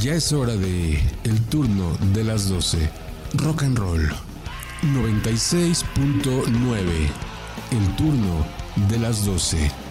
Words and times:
Ya 0.00 0.14
es 0.14 0.32
hora 0.32 0.54
de 0.54 1.00
el 1.24 1.40
turno 1.46 1.96
de 2.14 2.22
las 2.22 2.48
12. 2.48 2.88
Rock 3.34 3.64
and 3.64 3.78
roll. 3.78 4.08
96.9. 4.82 7.10
El 7.72 7.96
turno 7.96 8.46
de 8.88 8.98
las 8.98 9.24
12. 9.24 9.87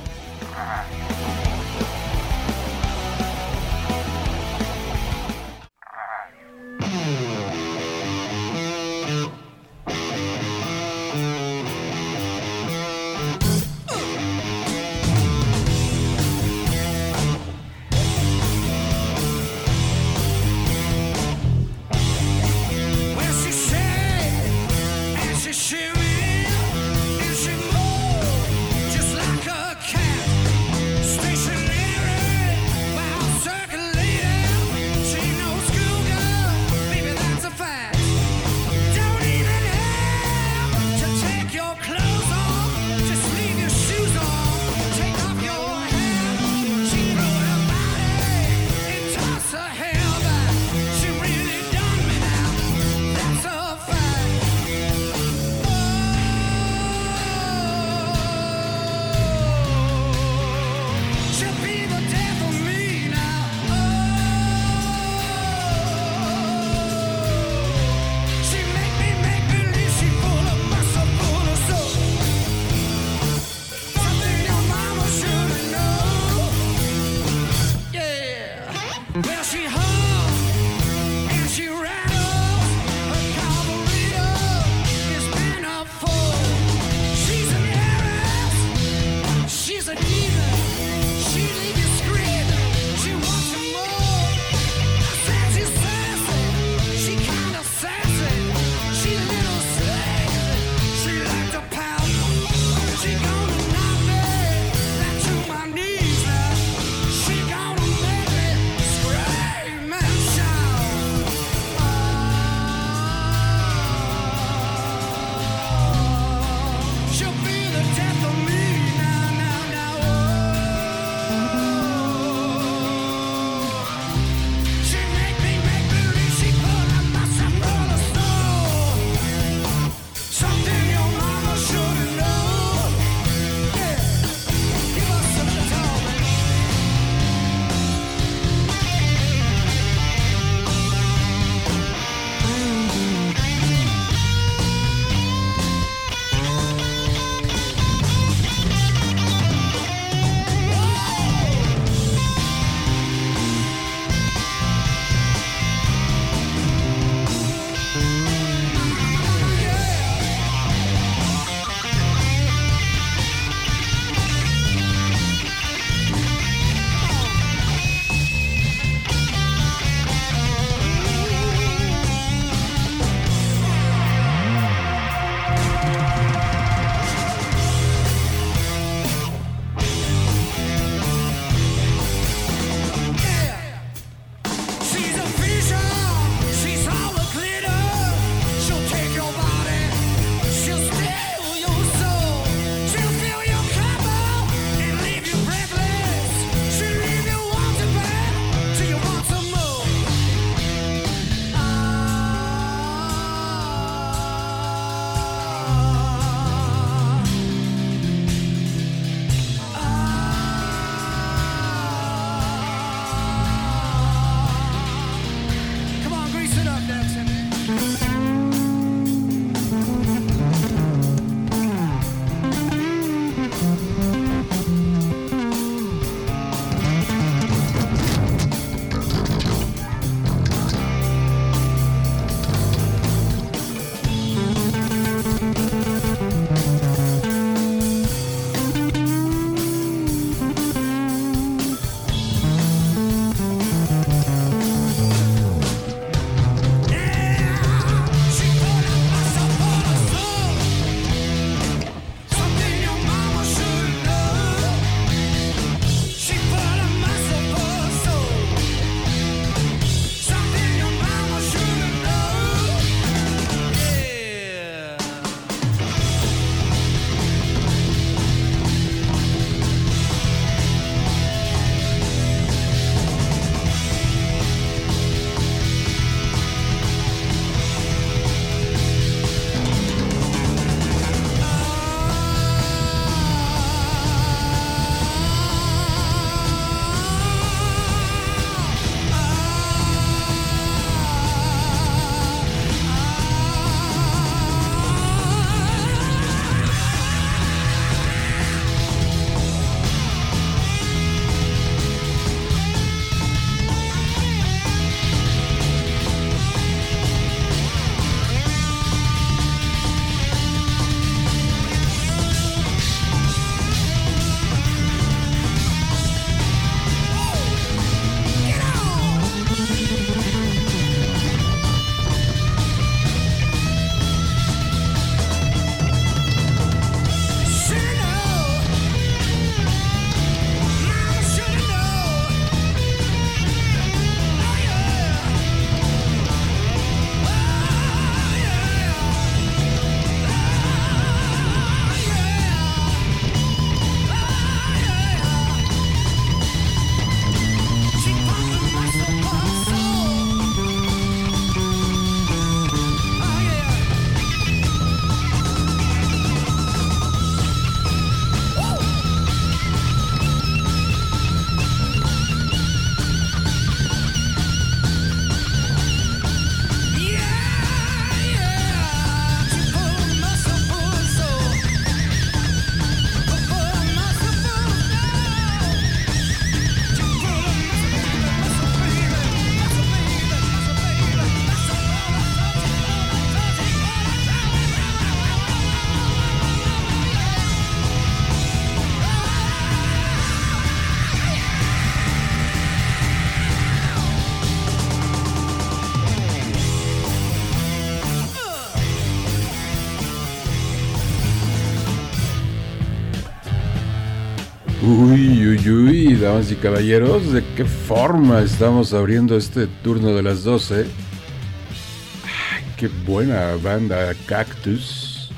Uy, 405.69 406.15
damas 406.15 406.51
y 406.51 406.55
caballeros, 406.55 407.33
¿de 407.33 407.43
qué 407.55 407.65
forma 407.65 408.41
estamos 408.41 408.93
abriendo 408.93 409.35
este 409.35 409.67
turno 409.83 410.13
de 410.13 410.21
las 410.21 410.43
12? 410.43 410.81
Ay, 410.81 412.63
qué 412.77 412.87
buena 413.05 413.55
banda 413.55 414.13
Cactus 414.27 415.31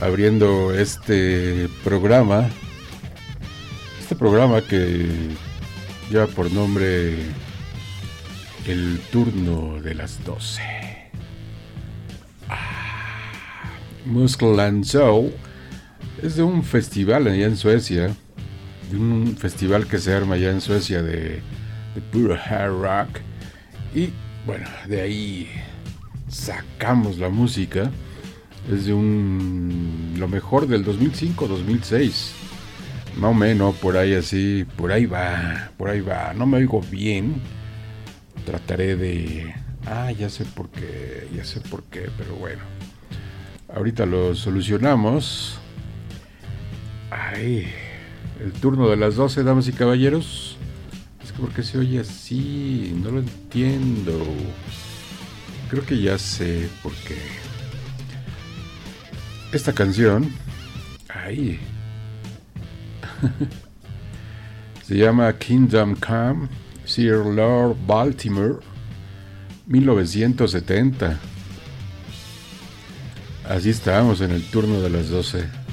abriendo 0.00 0.72
este 0.72 1.68
programa. 1.82 2.48
Este 4.00 4.14
programa 4.14 4.60
que 4.60 5.08
lleva 6.10 6.26
por 6.26 6.52
nombre 6.52 7.16
El 8.66 9.00
turno 9.10 9.80
de 9.82 9.94
las 9.94 10.24
12. 10.24 10.62
Ah, 12.48 13.72
Muscle 14.04 14.84
Soul 14.84 15.32
es 16.22 16.36
de 16.36 16.42
un 16.42 16.62
festival 16.62 17.26
allá 17.26 17.46
en 17.46 17.56
Suecia 17.56 18.14
un 18.92 19.36
festival 19.36 19.86
que 19.86 19.98
se 19.98 20.12
arma 20.12 20.36
ya 20.36 20.50
en 20.50 20.60
Suecia 20.60 21.02
de, 21.02 21.40
de 21.94 22.00
puro 22.12 22.34
hard 22.34 22.80
rock. 22.80 23.20
Y 23.94 24.10
bueno, 24.46 24.68
de 24.88 25.00
ahí 25.00 25.48
sacamos 26.28 27.18
la 27.18 27.28
música. 27.28 27.90
Es 28.70 28.86
de 28.86 28.92
un. 28.92 30.14
lo 30.18 30.28
mejor 30.28 30.66
del 30.66 30.84
2005-2006. 30.84 32.32
Más 33.16 33.30
o 33.30 33.34
menos, 33.34 33.74
por 33.76 33.96
ahí 33.96 34.14
así. 34.14 34.66
Por 34.76 34.90
ahí 34.92 35.06
va, 35.06 35.70
por 35.76 35.90
ahí 35.90 36.00
va. 36.00 36.32
No 36.34 36.46
me 36.46 36.58
oigo 36.58 36.80
bien. 36.90 37.34
Trataré 38.44 38.96
de. 38.96 39.54
Ah, 39.86 40.10
ya 40.12 40.30
sé 40.30 40.44
por 40.44 40.70
qué, 40.70 41.28
ya 41.34 41.44
sé 41.44 41.60
por 41.60 41.84
qué, 41.84 42.08
pero 42.16 42.34
bueno. 42.36 42.62
Ahorita 43.74 44.06
lo 44.06 44.34
solucionamos. 44.34 45.58
Ay 47.10 47.66
el 48.40 48.52
turno 48.52 48.88
de 48.88 48.96
las 48.96 49.16
12, 49.16 49.42
damas 49.42 49.68
y 49.68 49.72
caballeros. 49.72 50.56
Es 51.22 51.32
que 51.32 51.38
porque 51.38 51.62
se 51.62 51.78
oye 51.78 52.00
así, 52.00 52.94
no 53.02 53.10
lo 53.10 53.20
entiendo. 53.20 54.12
Creo 55.70 55.84
que 55.84 56.00
ya 56.00 56.18
sé 56.18 56.68
por 56.82 56.92
qué. 56.92 57.18
Esta 59.52 59.72
canción, 59.72 60.30
ahí, 61.08 61.60
se 64.86 64.96
llama 64.96 65.32
Kingdom 65.38 65.94
Come, 65.94 66.48
Sir 66.84 67.24
Lord 67.24 67.76
Baltimore, 67.86 68.56
1970. 69.66 71.18
Así 73.48 73.70
estábamos 73.70 74.20
en 74.20 74.32
el 74.32 74.42
turno 74.50 74.80
de 74.80 74.90
las 74.90 75.08
12. 75.08 75.63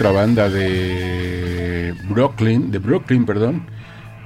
Otra 0.00 0.12
banda 0.12 0.48
de 0.48 1.94
Brooklyn, 2.08 2.70
de 2.70 2.78
Brooklyn, 2.78 3.26
perdón, 3.26 3.66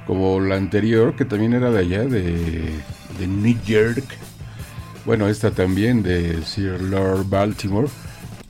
como 0.07 0.39
la 0.39 0.55
anterior, 0.55 1.17
que 1.17 1.25
también 1.25 1.51
era 1.51 1.69
de 1.69 1.79
allá, 1.79 2.05
de, 2.05 2.81
New 3.19 3.59
York. 3.65 4.05
Bueno, 5.05 5.27
esta 5.27 5.51
también 5.51 6.01
de 6.01 6.41
Sir 6.43 6.79
Lord 6.79 7.27
Baltimore, 7.27 7.89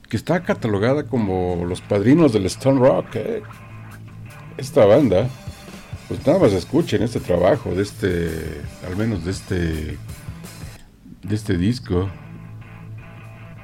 que 0.08 0.18
está 0.18 0.44
catalogada 0.44 1.08
como 1.08 1.66
los 1.68 1.82
padrinos 1.82 2.32
del 2.32 2.46
Stone 2.46 2.80
Rock. 2.80 3.16
¿eh? 3.16 3.42
Esta 4.58 4.86
banda, 4.86 5.28
pues 6.08 6.28
nada 6.28 6.38
más 6.38 6.54
escuchen 6.54 7.02
este 7.02 7.22
trabajo, 7.22 7.74
de 7.74 7.82
este, 7.82 8.62
al 8.88 8.96
menos 8.98 9.26
de 9.26 9.32
este, 9.32 9.98
de 11.24 11.36
este 11.36 11.58
disco. 11.58 12.08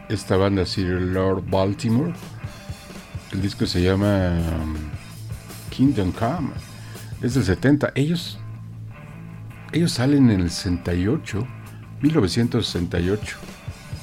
Esta 0.10 0.36
banda 0.36 0.65
Sir 0.65 1.00
Lord 1.00 1.44
Baltimore. 1.48 2.12
El 3.31 3.41
disco 3.41 3.65
se 3.65 3.81
llama 3.81 4.29
um, 4.61 4.75
Kingdom 5.69 6.11
Come. 6.11 6.50
Es 7.21 7.33
del 7.35 7.45
70. 7.45 7.93
Ellos, 7.95 8.38
ellos 9.71 9.93
salen 9.93 10.29
en 10.29 10.41
el 10.41 10.51
68, 10.51 11.47
1968. 12.01 13.38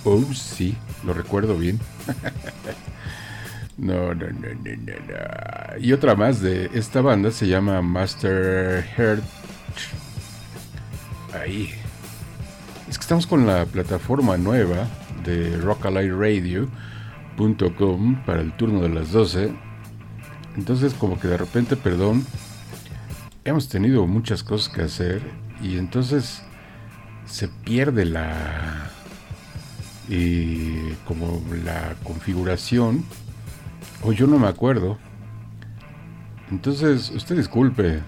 Oh, 0.04 0.22
sí, 0.32 0.76
lo 1.04 1.12
recuerdo 1.12 1.58
bien. 1.58 1.78
no, 3.76 4.14
no, 4.14 4.26
no, 4.30 4.48
no, 4.64 4.76
no, 4.76 5.78
Y 5.78 5.92
otra 5.92 6.14
más 6.14 6.40
de 6.40 6.70
esta 6.72 7.02
banda 7.02 7.30
se 7.30 7.46
llama 7.48 7.82
Master 7.82 8.82
Heart. 8.96 9.24
Ahí. 11.34 11.74
Es 12.88 12.96
que 12.96 13.02
estamos 13.02 13.26
con 13.26 13.46
la 13.46 13.66
plataforma 13.66 14.38
nueva 14.38 14.86
de 15.22 15.54
rockalightradio.com 17.38 18.24
para 18.24 18.40
el 18.40 18.52
turno 18.56 18.80
de 18.80 18.88
las 18.88 19.12
12. 19.12 19.52
Entonces 20.56 20.94
como 20.94 21.18
que 21.20 21.28
de 21.28 21.36
repente, 21.36 21.76
perdón, 21.76 22.24
hemos 23.44 23.68
tenido 23.68 24.06
muchas 24.06 24.42
cosas 24.42 24.68
que 24.72 24.82
hacer 24.82 25.22
y 25.62 25.78
entonces 25.78 26.42
se 27.26 27.48
pierde 27.48 28.04
la 28.04 28.90
y 30.08 30.92
como 31.06 31.42
la 31.64 31.94
configuración 32.02 33.04
o 34.02 34.12
yo 34.12 34.26
no 34.26 34.38
me 34.38 34.46
acuerdo 34.46 34.96
entonces 36.50 37.10
usted 37.10 37.36
disculpe 37.36 38.00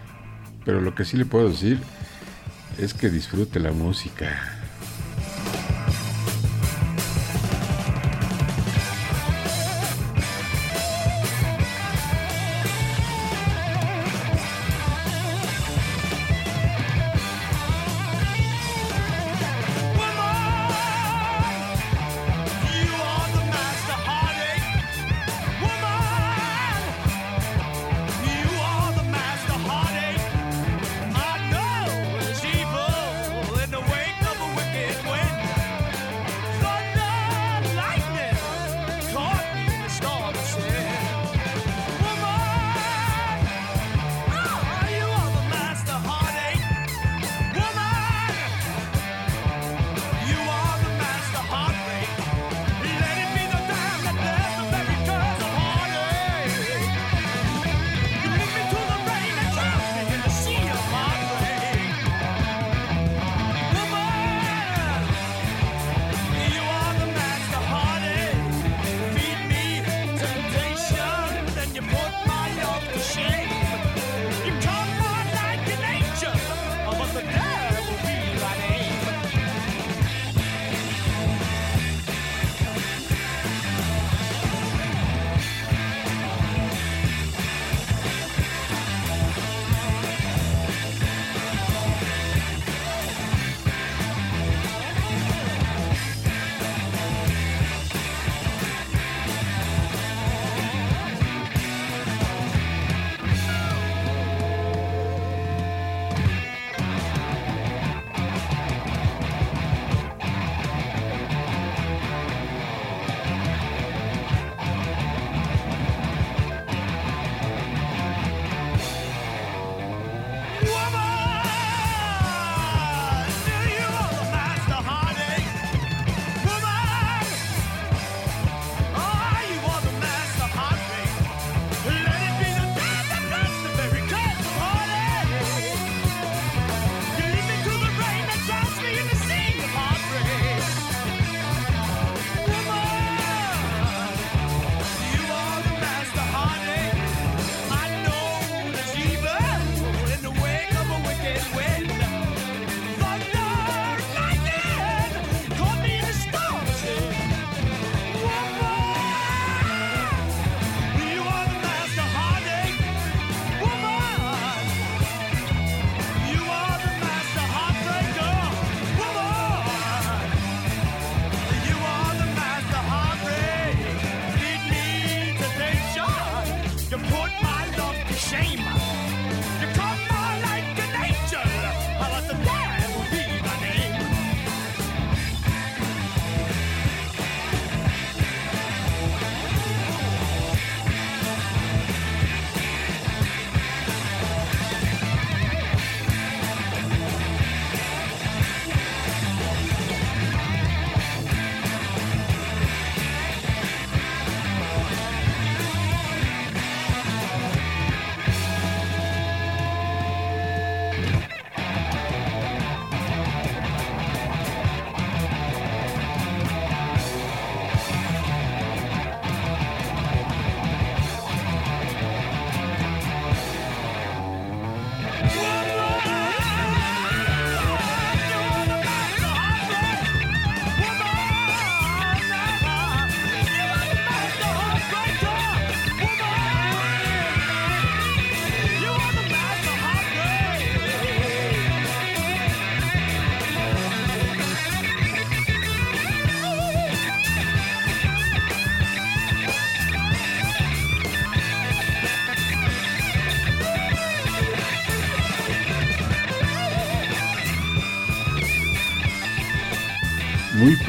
pero 0.65 0.81
lo 0.81 0.95
que 0.95 1.05
sí 1.05 1.19
le 1.19 1.27
puedo 1.27 1.51
decir 1.51 1.79
es 2.79 2.95
que 2.95 3.11
disfrute 3.11 3.61
la 3.61 3.73
música 3.73 4.60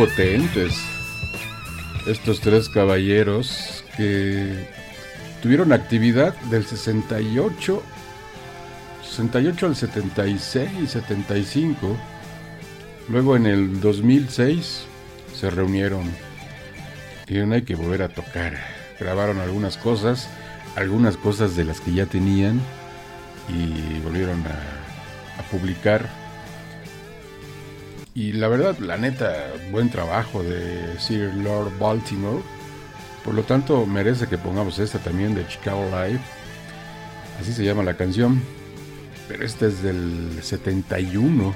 potentes. 0.02 0.74
Estos 2.08 2.42
tres 2.42 2.70
caballeros 2.70 3.84
que 3.96 4.66
tuvieron 5.44 5.72
actividad 5.74 6.34
del 6.50 6.66
68, 6.66 7.84
68 9.04 9.66
al 9.68 9.76
76 9.76 10.70
y 10.82 10.88
75. 10.88 11.96
Luego 13.10 13.36
en 13.36 13.46
el 13.46 13.80
2006 13.80 14.86
se 15.40 15.52
reunieron 15.52 16.10
y 17.28 17.36
no 17.36 17.54
hay 17.54 17.62
que 17.62 17.76
volver 17.76 18.02
a 18.02 18.10
tocar. 18.10 18.58
Grabaron 19.00 19.38
algunas 19.38 19.78
cosas, 19.78 20.30
algunas 20.76 21.16
cosas 21.16 21.56
de 21.56 21.66
las 21.66 21.80
que 21.80 21.94
ya 21.94 22.08
tenían 22.08 22.60
y 23.48 24.00
volvieron 24.00 24.44
a 24.48 25.44
publicar 25.52 26.21
y 28.14 28.34
la 28.34 28.48
verdad, 28.48 28.78
la 28.80 28.98
neta, 28.98 29.34
buen 29.72 29.90
trabajo 29.90 30.44
de 30.44 31.00
Sir 31.00 31.34
Lord 31.36 31.72
Baltimore. 31.80 32.42
Por 33.24 33.34
lo 33.34 33.44
tanto, 33.44 33.86
merece 33.86 34.28
que 34.28 34.38
pongamos 34.38 34.80
esta 34.80 35.00
también 35.00 35.34
de 35.36 35.48
Chicago 35.48 35.86
Live. 35.86 36.20
Así 37.40 37.54
se 37.54 37.64
llama 37.64 37.84
la 37.84 37.96
canción. 37.96 38.42
Pero 39.28 39.46
esta 39.46 39.68
es 39.68 39.82
del 39.82 40.40
71. 40.42 41.56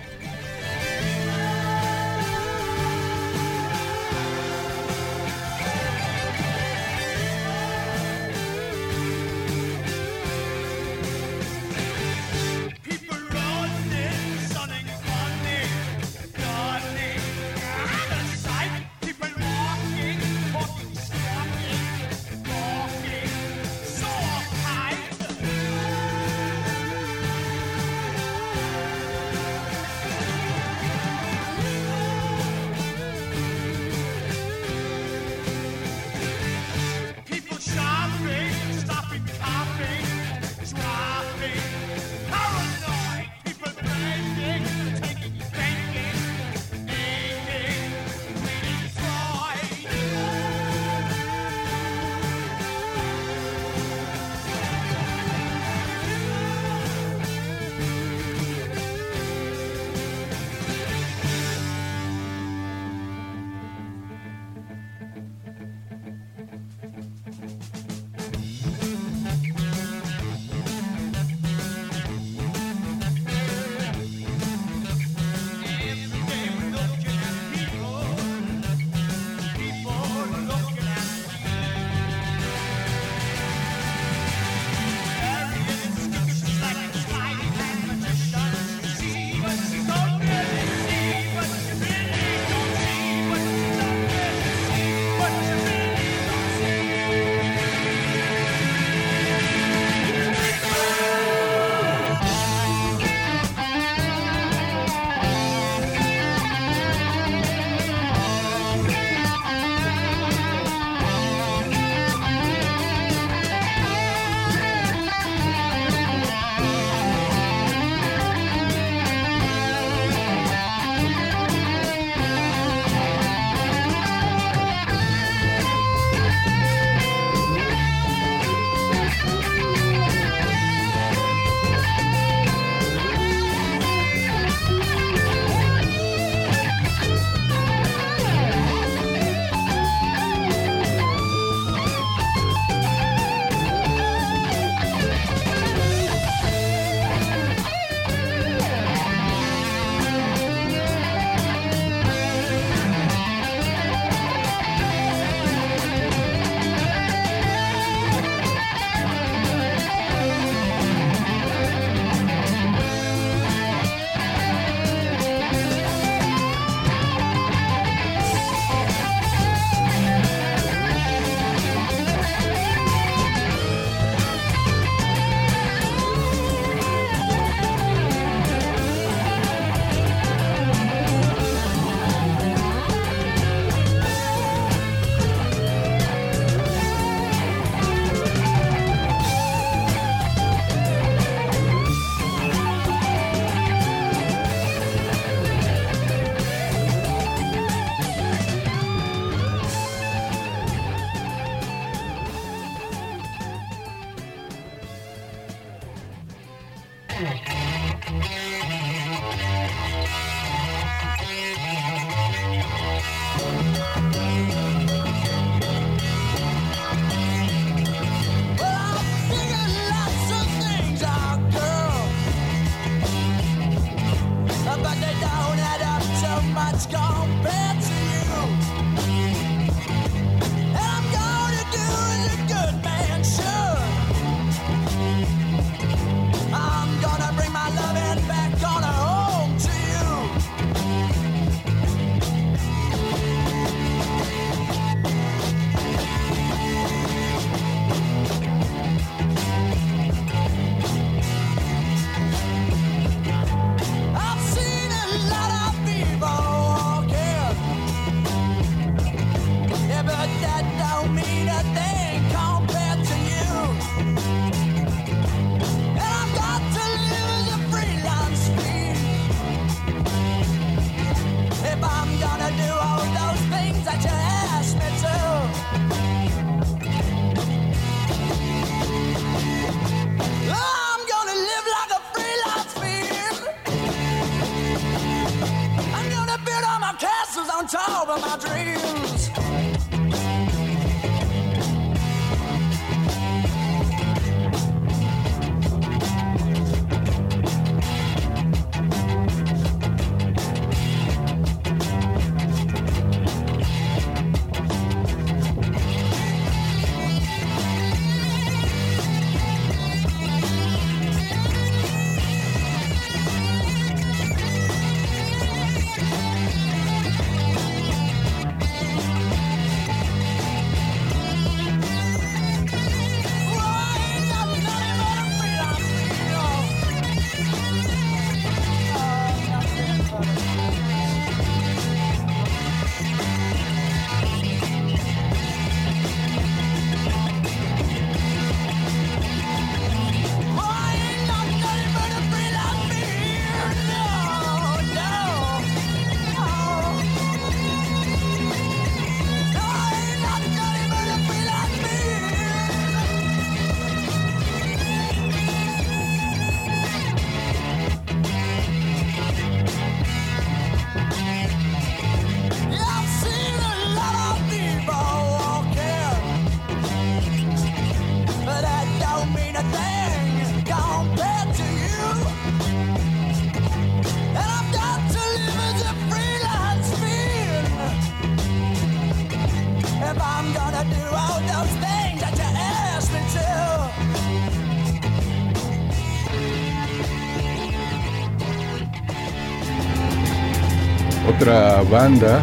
Banda. 391.90 392.42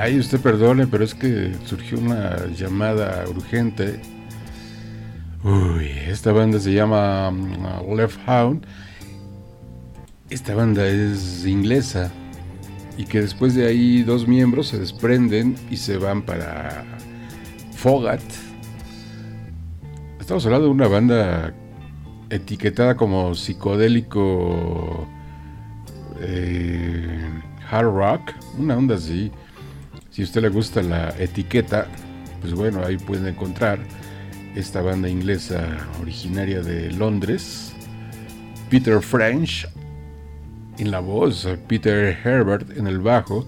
Ay, 0.00 0.18
usted 0.18 0.40
perdone, 0.40 0.86
pero 0.86 1.04
es 1.04 1.14
que 1.14 1.52
surgió 1.64 1.98
una 1.98 2.46
llamada 2.48 3.24
urgente. 3.28 4.00
Uy, 5.42 5.90
esta 6.06 6.32
banda 6.32 6.58
se 6.58 6.72
llama 6.72 7.30
mm, 7.30 7.94
Left 7.94 8.18
Hound. 8.28 8.66
Esta 10.30 10.54
banda 10.54 10.86
es 10.86 11.46
inglesa 11.46 12.10
y 12.96 13.04
que 13.04 13.20
después 13.20 13.54
de 13.54 13.66
ahí 13.66 14.02
dos 14.02 14.26
miembros 14.26 14.68
se 14.68 14.78
desprenden 14.78 15.54
y 15.70 15.76
se 15.76 15.98
van 15.98 16.22
para 16.22 16.84
Fogat. 17.72 18.22
Estamos 20.18 20.44
hablando 20.46 20.66
de 20.66 20.72
una 20.72 20.88
banda 20.88 21.54
etiquetada 22.30 22.96
como 22.96 23.34
psicodélico 23.34 25.06
eh, 26.20 26.85
hard 27.70 27.86
rock, 27.86 28.32
una 28.58 28.76
onda 28.76 28.96
así. 28.96 29.30
Si 30.10 30.22
a 30.22 30.24
usted 30.24 30.42
le 30.42 30.48
gusta 30.48 30.82
la 30.82 31.10
etiqueta, 31.18 31.86
pues 32.40 32.54
bueno, 32.54 32.84
ahí 32.84 32.96
pueden 32.96 33.26
encontrar 33.26 33.78
esta 34.54 34.80
banda 34.80 35.08
inglesa 35.08 35.66
originaria 36.00 36.62
de 36.62 36.90
Londres. 36.92 37.74
Peter 38.70 39.00
French 39.00 39.68
en 40.78 40.90
la 40.90 41.00
voz, 41.00 41.46
Peter 41.68 42.16
Herbert 42.24 42.76
en 42.76 42.86
el 42.86 42.98
bajo 43.00 43.46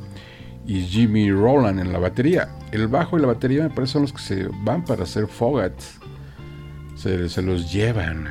y 0.66 0.82
Jimmy 0.82 1.30
Roland 1.30 1.80
en 1.80 1.92
la 1.92 1.98
batería. 1.98 2.48
El 2.72 2.88
bajo 2.88 3.18
y 3.18 3.20
la 3.20 3.28
batería 3.28 3.62
me 3.62 3.70
parece 3.70 3.94
son 3.94 4.02
los 4.02 4.12
que 4.12 4.20
se 4.20 4.48
van 4.62 4.84
para 4.84 5.04
hacer 5.04 5.26
Fogat. 5.26 5.72
Se, 6.94 7.28
se 7.28 7.42
los 7.42 7.72
llevan. 7.72 8.28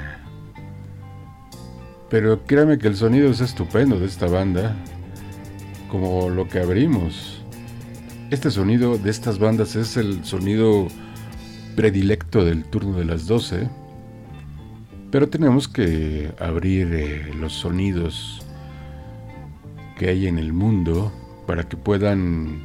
Pero 2.09 2.43
créame 2.45 2.77
que 2.77 2.87
el 2.87 2.95
sonido 2.95 3.29
es 3.29 3.41
estupendo 3.41 3.99
de 3.99 4.05
esta 4.05 4.27
banda, 4.27 4.75
como 5.89 6.29
lo 6.29 6.47
que 6.47 6.59
abrimos. 6.59 7.41
Este 8.29 8.51
sonido 8.51 8.97
de 8.97 9.09
estas 9.09 9.39
bandas 9.39 9.75
es 9.75 9.97
el 9.97 10.23
sonido 10.25 10.87
predilecto 11.75 12.43
del 12.43 12.65
turno 12.65 12.97
de 12.97 13.05
las 13.05 13.27
12, 13.27 13.69
pero 15.11 15.29
tenemos 15.29 15.67
que 15.67 16.31
abrir 16.39 16.93
eh, 16.93 17.33
los 17.39 17.53
sonidos 17.53 18.41
que 19.97 20.09
hay 20.09 20.27
en 20.27 20.37
el 20.37 20.53
mundo 20.53 21.11
para 21.45 21.63
que 21.63 21.77
puedan 21.77 22.61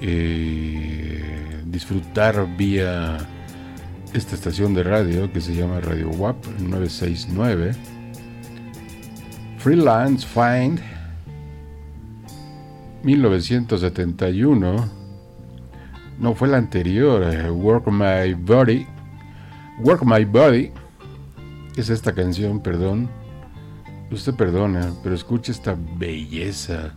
eh, 0.00 1.62
disfrutar 1.66 2.56
vía 2.56 3.18
esta 4.14 4.34
estación 4.34 4.72
de 4.72 4.84
radio 4.84 5.30
que 5.30 5.40
se 5.40 5.54
llama 5.54 5.80
Radio 5.80 6.08
WAP 6.10 6.46
969 6.60 7.72
Freelance 9.58 10.26
Find 10.26 10.80
1971 13.08 14.86
no 16.18 16.34
fue 16.34 16.48
la 16.48 16.58
anterior 16.58 17.22
eh, 17.22 17.50
Work 17.50 17.86
My 17.86 18.34
Body 18.34 18.86
Work 19.80 20.02
My 20.04 20.26
Body 20.26 20.70
es 21.74 21.88
esta 21.88 22.12
canción 22.12 22.60
perdón 22.60 23.08
usted 24.10 24.34
perdona 24.34 24.92
pero 25.02 25.14
escuche 25.14 25.52
esta 25.52 25.74
belleza 25.96 26.92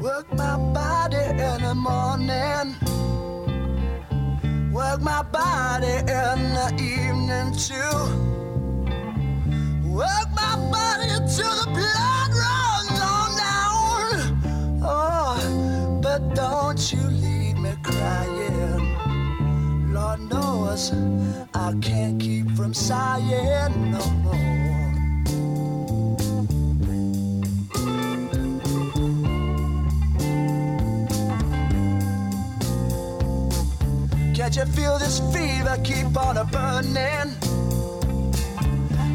Work 0.00 0.32
my 0.32 0.56
body 0.72 1.16
in 1.16 1.62
the 1.62 1.74
morning. 1.74 2.74
Work 4.72 5.02
my 5.02 5.22
body 5.22 5.98
in 5.98 6.54
the 6.54 6.74
evening 6.80 7.52
too. 7.56 8.45
Work 9.96 10.28
my 10.34 10.56
body 10.70 11.08
till 11.34 11.54
the 11.56 11.68
blood 11.72 12.30
runs 12.44 13.00
on 13.00 13.30
down. 13.44 14.80
Oh, 14.82 16.00
but 16.02 16.34
don't 16.34 16.92
you 16.92 17.00
leave 17.00 17.56
me 17.56 17.72
crying. 17.82 18.94
Lord 19.94 20.20
knows 20.28 20.92
I 21.54 21.72
can't 21.80 22.20
keep 22.20 22.50
from 22.50 22.74
sighing 22.74 23.90
no 23.90 24.04
more. 24.20 24.34
Can't 34.34 34.56
you 34.56 34.66
feel 34.66 34.98
this 34.98 35.20
fever 35.32 35.78
keep 35.82 36.14
on 36.18 36.36
a 36.36 36.44
burning? 36.44 37.32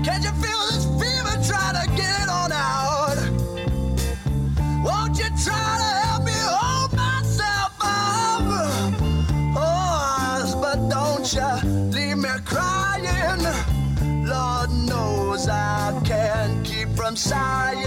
Can't 0.03 0.23
you 0.23 0.31
feel 0.31 0.59
this 0.71 0.85
fever 0.99 1.35
trying 1.47 1.75
to 1.81 1.87
get 1.95 2.23
it 2.23 2.29
on 2.29 2.51
out? 2.51 3.17
Won't 4.83 5.17
you 5.19 5.29
try 5.45 5.77
to 5.83 5.89
help 6.03 6.23
me 6.23 6.31
hold 6.35 6.91
myself 6.93 7.73
up? 7.81 8.41
Oh, 9.55 10.59
but 10.59 10.89
don't 10.89 11.31
you 11.31 11.69
leave 11.91 12.17
me 12.17 12.29
crying. 12.45 13.43
Lord 14.25 14.71
knows 14.71 15.47
I 15.47 16.01
can't 16.03 16.65
keep 16.65 16.89
from 16.95 17.15
sighing 17.15 17.80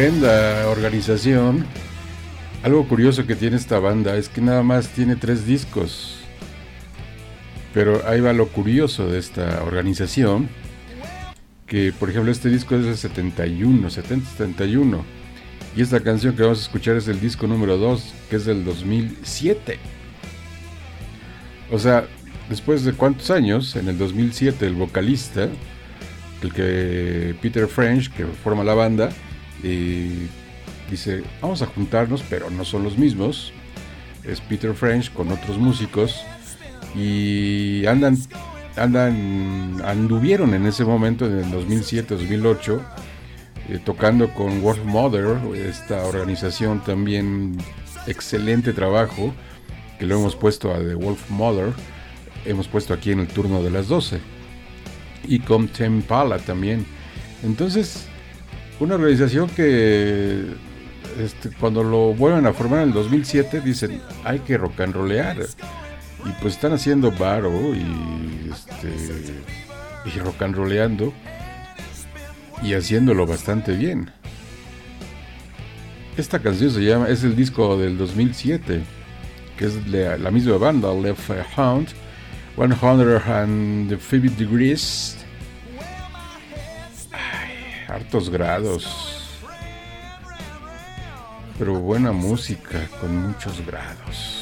Estupenda 0.00 0.66
organización. 0.68 1.66
Algo 2.62 2.88
curioso 2.88 3.26
que 3.26 3.36
tiene 3.36 3.58
esta 3.58 3.78
banda 3.80 4.16
es 4.16 4.30
que 4.30 4.40
nada 4.40 4.62
más 4.62 4.88
tiene 4.88 5.14
tres 5.14 5.44
discos. 5.44 6.20
Pero 7.74 8.08
ahí 8.08 8.22
va 8.22 8.32
lo 8.32 8.48
curioso 8.48 9.08
de 9.08 9.18
esta 9.18 9.62
organización, 9.62 10.48
que 11.66 11.92
por 11.92 12.08
ejemplo 12.08 12.32
este 12.32 12.48
disco 12.48 12.76
es 12.76 12.86
del 12.86 12.96
71, 12.96 13.90
70-71. 13.90 15.02
Y 15.76 15.82
esta 15.82 16.00
canción 16.00 16.34
que 16.34 16.44
vamos 16.44 16.60
a 16.60 16.62
escuchar 16.62 16.96
es 16.96 17.06
el 17.06 17.20
disco 17.20 17.46
número 17.46 17.76
2, 17.76 18.14
que 18.30 18.36
es 18.36 18.46
del 18.46 18.64
2007. 18.64 19.78
O 21.70 21.78
sea, 21.78 22.06
después 22.48 22.84
de 22.84 22.94
cuántos 22.94 23.30
años, 23.30 23.76
en 23.76 23.86
el 23.86 23.98
2007 23.98 24.66
el 24.66 24.76
vocalista, 24.76 25.50
el 26.40 26.54
que 26.54 27.34
Peter 27.42 27.68
French, 27.68 28.10
que 28.10 28.24
forma 28.24 28.64
la 28.64 28.72
banda, 28.72 29.10
dice, 29.62 31.22
vamos 31.40 31.62
a 31.62 31.66
juntarnos, 31.66 32.22
pero 32.28 32.50
no 32.50 32.64
son 32.64 32.84
los 32.84 32.98
mismos. 32.98 33.52
Es 34.24 34.40
Peter 34.40 34.74
French 34.74 35.12
con 35.12 35.30
otros 35.30 35.56
músicos 35.58 36.24
y 36.94 37.86
andan, 37.86 38.18
andan, 38.76 39.80
anduvieron 39.84 40.54
en 40.54 40.66
ese 40.66 40.84
momento, 40.84 41.26
en 41.26 41.38
el 41.38 41.52
2007-2008, 41.52 42.80
eh, 43.68 43.78
tocando 43.84 44.32
con 44.34 44.60
Wolf 44.60 44.84
Mother, 44.84 45.38
esta 45.54 46.04
organización 46.04 46.82
también 46.82 47.56
excelente 48.06 48.72
trabajo, 48.72 49.32
que 49.98 50.06
lo 50.06 50.16
hemos 50.18 50.34
puesto 50.34 50.74
a 50.74 50.78
The 50.78 50.94
Wolf 50.94 51.30
Mother, 51.30 51.72
hemos 52.44 52.68
puesto 52.68 52.94
aquí 52.94 53.12
en 53.12 53.20
el 53.20 53.28
turno 53.28 53.62
de 53.62 53.70
las 53.70 53.88
12, 53.88 54.20
y 55.24 55.38
con 55.40 55.68
Tempala 55.68 56.38
también. 56.38 56.84
Entonces, 57.42 58.09
una 58.80 58.94
organización 58.94 59.48
que 59.50 60.46
este, 61.18 61.50
cuando 61.60 61.84
lo 61.84 62.14
vuelven 62.14 62.46
a 62.46 62.52
formar 62.52 62.80
en 62.80 62.88
el 62.88 62.94
2007 62.94 63.60
dicen 63.60 64.00
hay 64.24 64.40
que 64.40 64.56
rock 64.56 64.80
and 64.80 64.94
rollear 64.94 65.36
y 66.24 66.30
pues 66.40 66.54
están 66.54 66.72
haciendo 66.72 67.10
baro 67.12 67.74
y 67.74 68.50
este 68.50 68.88
y 70.04 70.18
rock 70.20 70.42
and 70.42 70.56
rolleando 70.56 71.12
y 72.62 72.74
haciéndolo 72.74 73.26
bastante 73.26 73.72
bien. 73.72 74.10
Esta 76.16 76.38
canción 76.38 76.70
se 76.70 76.80
llama 76.80 77.08
es 77.08 77.22
el 77.22 77.36
disco 77.36 77.76
del 77.78 77.98
2007 77.98 78.82
que 79.58 79.64
es 79.66 79.86
la, 79.88 80.16
la 80.16 80.30
misma 80.30 80.56
banda 80.56 80.92
Left 80.94 81.30
Hound 81.56 81.88
150 82.56 84.36
Degrees 84.38 85.19
hartos 87.90 88.30
grados 88.30 89.20
pero 91.60 91.74
buena 91.74 92.10
música 92.10 92.88
con 93.02 93.14
muchos 93.14 93.60
grados. 93.66 94.39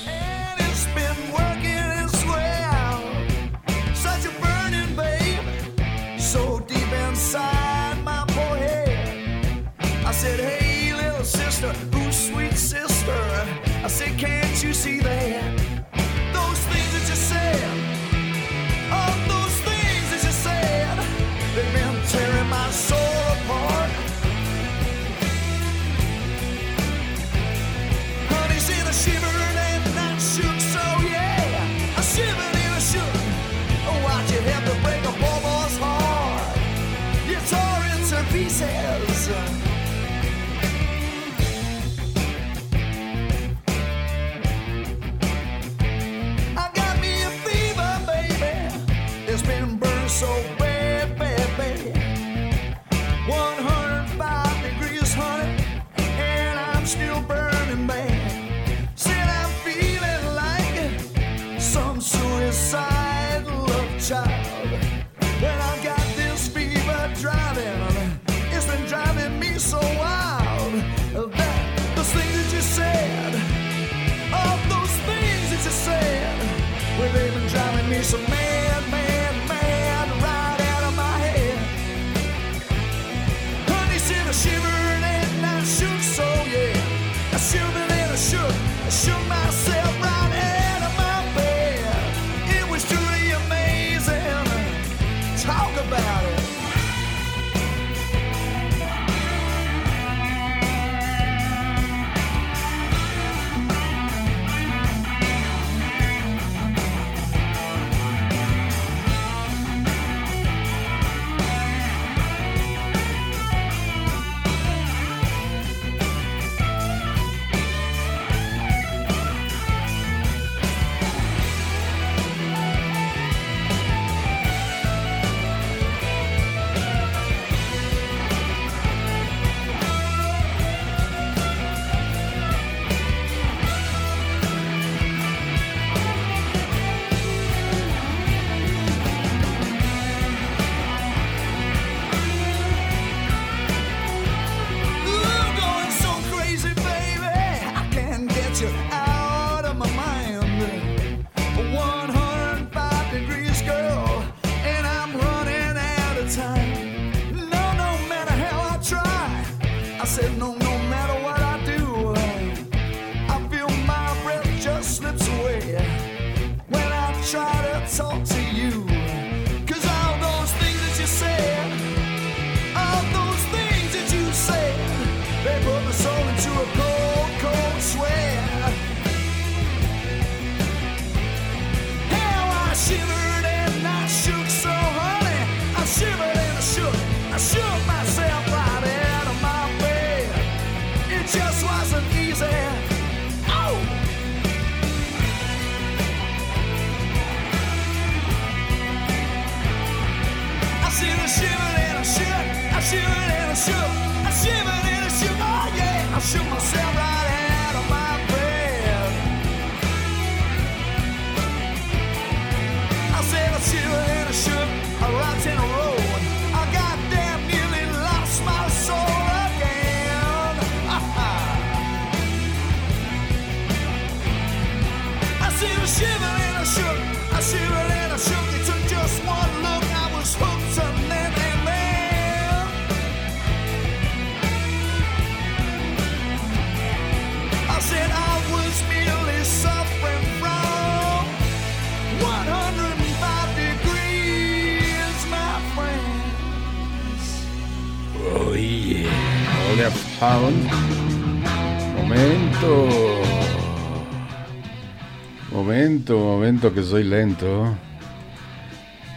Que 256.61 256.83
soy 256.83 257.05
lento. 257.05 257.77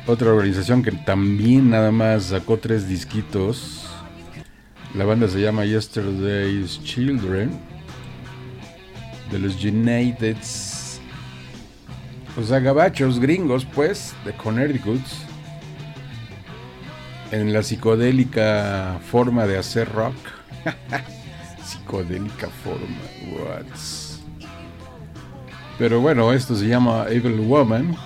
Otra 0.05 0.29
organización 0.31 0.83
que 0.83 0.91
también 0.91 1.71
nada 1.71 1.91
más 1.91 2.25
sacó 2.25 2.57
tres 2.57 2.87
disquitos. 2.87 3.89
La 4.93 5.05
banda 5.05 5.27
se 5.27 5.41
llama 5.41 5.65
Yesterday's 5.65 6.83
Children. 6.83 7.59
De 9.31 9.39
los 9.39 9.55
Uniteds. 9.65 11.01
O 12.37 12.43
sea, 12.43 12.59
gabachos 12.59 13.19
gringos, 13.19 13.65
pues, 13.65 14.13
de 14.23 14.33
Connecticut. 14.33 15.01
En 17.31 17.51
la 17.51 17.63
psicodélica 17.63 18.99
forma 19.09 19.47
de 19.47 19.57
hacer 19.57 19.91
rock. 19.91 20.15
psicodélica 21.65 22.49
forma, 22.63 23.01
what? 23.33 24.10
Pero 25.81 25.99
bueno, 25.99 26.31
esto 26.31 26.55
se 26.55 26.67
llama 26.67 27.07
Evil 27.09 27.39
Woman. 27.39 27.97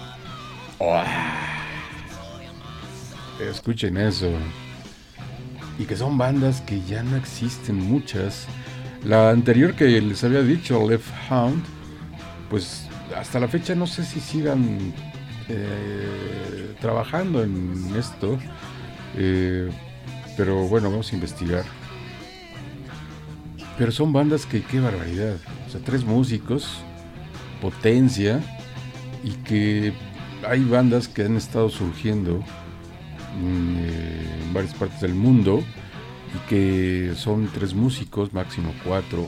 Escuchen 3.37 3.97
eso. 3.97 4.29
Y 5.77 5.83
que 5.83 5.97
son 5.97 6.17
bandas 6.17 6.61
que 6.61 6.79
ya 6.83 7.03
no 7.03 7.17
existen 7.17 7.75
muchas. 7.75 8.47
La 9.03 9.29
anterior 9.29 9.73
que 9.73 9.99
les 9.99 10.23
había 10.23 10.41
dicho, 10.41 10.89
Left 10.89 11.05
Hound, 11.29 11.61
pues 12.49 12.87
hasta 13.13 13.41
la 13.41 13.49
fecha 13.49 13.75
no 13.75 13.87
sé 13.87 14.05
si 14.05 14.21
sigan 14.21 14.93
eh, 15.49 16.75
trabajando 16.79 17.43
en 17.43 17.93
esto. 17.99 18.39
Eh, 19.17 19.69
pero 20.37 20.65
bueno, 20.69 20.89
vamos 20.89 21.11
a 21.11 21.15
investigar. 21.15 21.65
Pero 23.77 23.91
son 23.91 24.13
bandas 24.13 24.45
que 24.45 24.63
qué 24.63 24.79
barbaridad. 24.79 25.35
O 25.67 25.69
sea, 25.69 25.81
tres 25.83 26.05
músicos, 26.05 26.81
potencia, 27.61 28.41
y 29.25 29.31
que 29.43 29.91
hay 30.47 30.63
bandas 30.63 31.07
que 31.07 31.23
han 31.23 31.35
estado 31.35 31.69
surgiendo 31.69 32.43
en, 33.39 33.77
eh, 33.79 34.51
varias 34.53 34.73
partes 34.75 35.01
del 35.01 35.15
mundo 35.15 35.63
y 36.33 36.49
que 36.49 37.13
son 37.15 37.49
tres 37.51 37.73
músicos, 37.73 38.33
máximo 38.33 38.71
cuatro. 38.85 39.25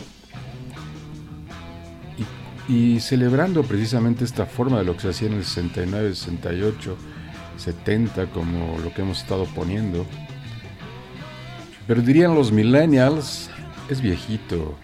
Y, 2.69 2.95
y 2.95 2.99
celebrando 2.99 3.63
precisamente 3.63 4.23
esta 4.23 4.45
forma 4.45 4.79
de 4.79 4.85
lo 4.85 4.93
que 4.93 5.01
se 5.01 5.09
hacía 5.09 5.29
en 5.29 5.35
el 5.35 5.43
69, 5.43 6.13
68, 6.13 6.97
70, 7.57 8.27
como 8.27 8.77
lo 8.79 8.93
que 8.93 9.01
hemos 9.01 9.21
estado 9.21 9.45
poniendo. 9.45 10.05
Pero 11.87 12.01
dirían 12.01 12.35
los 12.35 12.51
millennials, 12.51 13.49
es 13.89 13.99
viejito. 13.99 14.77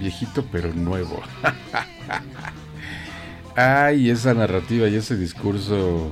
Viejito 0.00 0.44
pero 0.52 0.72
nuevo. 0.74 1.22
Ay, 3.56 4.10
esa 4.10 4.34
narrativa 4.34 4.88
y 4.88 4.96
ese 4.96 5.16
discurso 5.16 6.10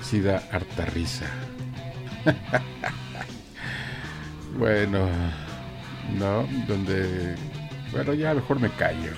sí 0.00 0.20
da 0.20 0.42
harta 0.52 0.84
risa. 0.86 1.26
bueno, 4.58 5.08
no, 6.18 6.46
donde... 6.66 7.36
Bueno, 7.92 8.14
ya 8.14 8.34
mejor 8.34 8.60
me 8.60 8.70
callo. 8.70 9.12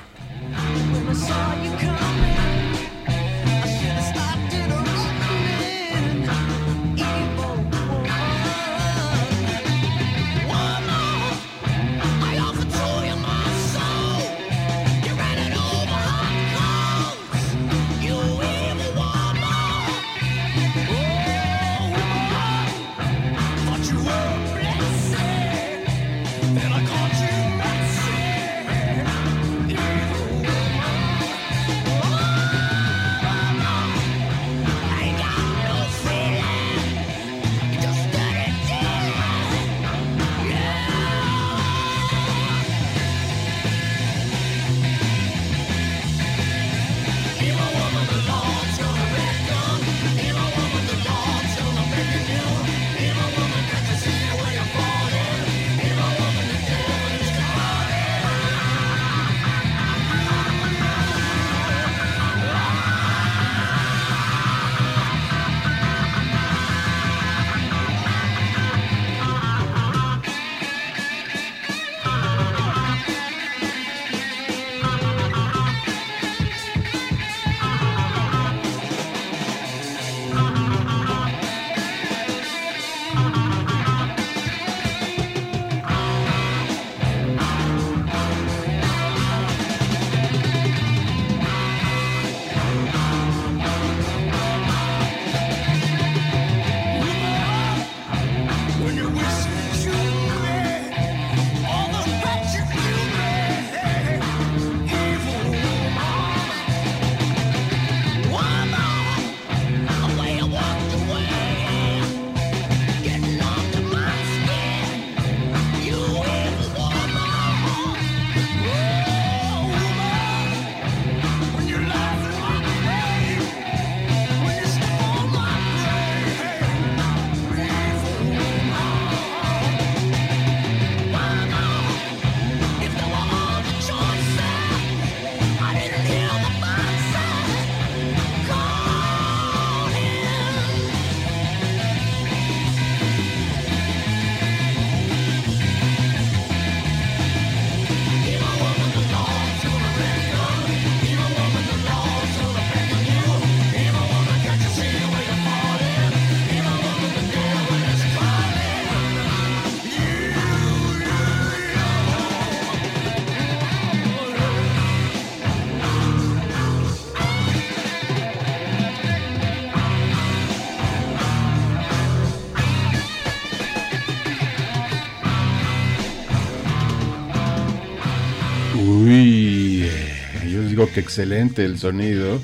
Excelente 181.00 181.64
el 181.64 181.78
sonido 181.78 182.40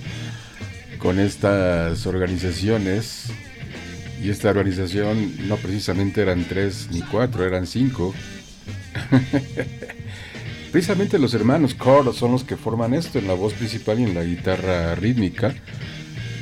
con 0.98 1.20
estas 1.20 2.06
organizaciones. 2.06 3.26
Y 4.22 4.30
esta 4.30 4.50
organización 4.50 5.46
no 5.46 5.56
precisamente 5.56 6.22
eran 6.22 6.44
tres 6.48 6.88
ni 6.90 7.02
cuatro, 7.02 7.44
eran 7.44 7.66
cinco. 7.66 8.14
precisamente 10.72 11.18
los 11.18 11.32
hermanos 11.34 11.74
Cord 11.74 12.12
son 12.14 12.32
los 12.32 12.42
que 12.42 12.56
forman 12.56 12.94
esto 12.94 13.18
en 13.18 13.28
la 13.28 13.34
voz 13.34 13.52
principal 13.52 14.00
y 14.00 14.04
en 14.04 14.14
la 14.14 14.24
guitarra 14.24 14.94
rítmica. 14.94 15.54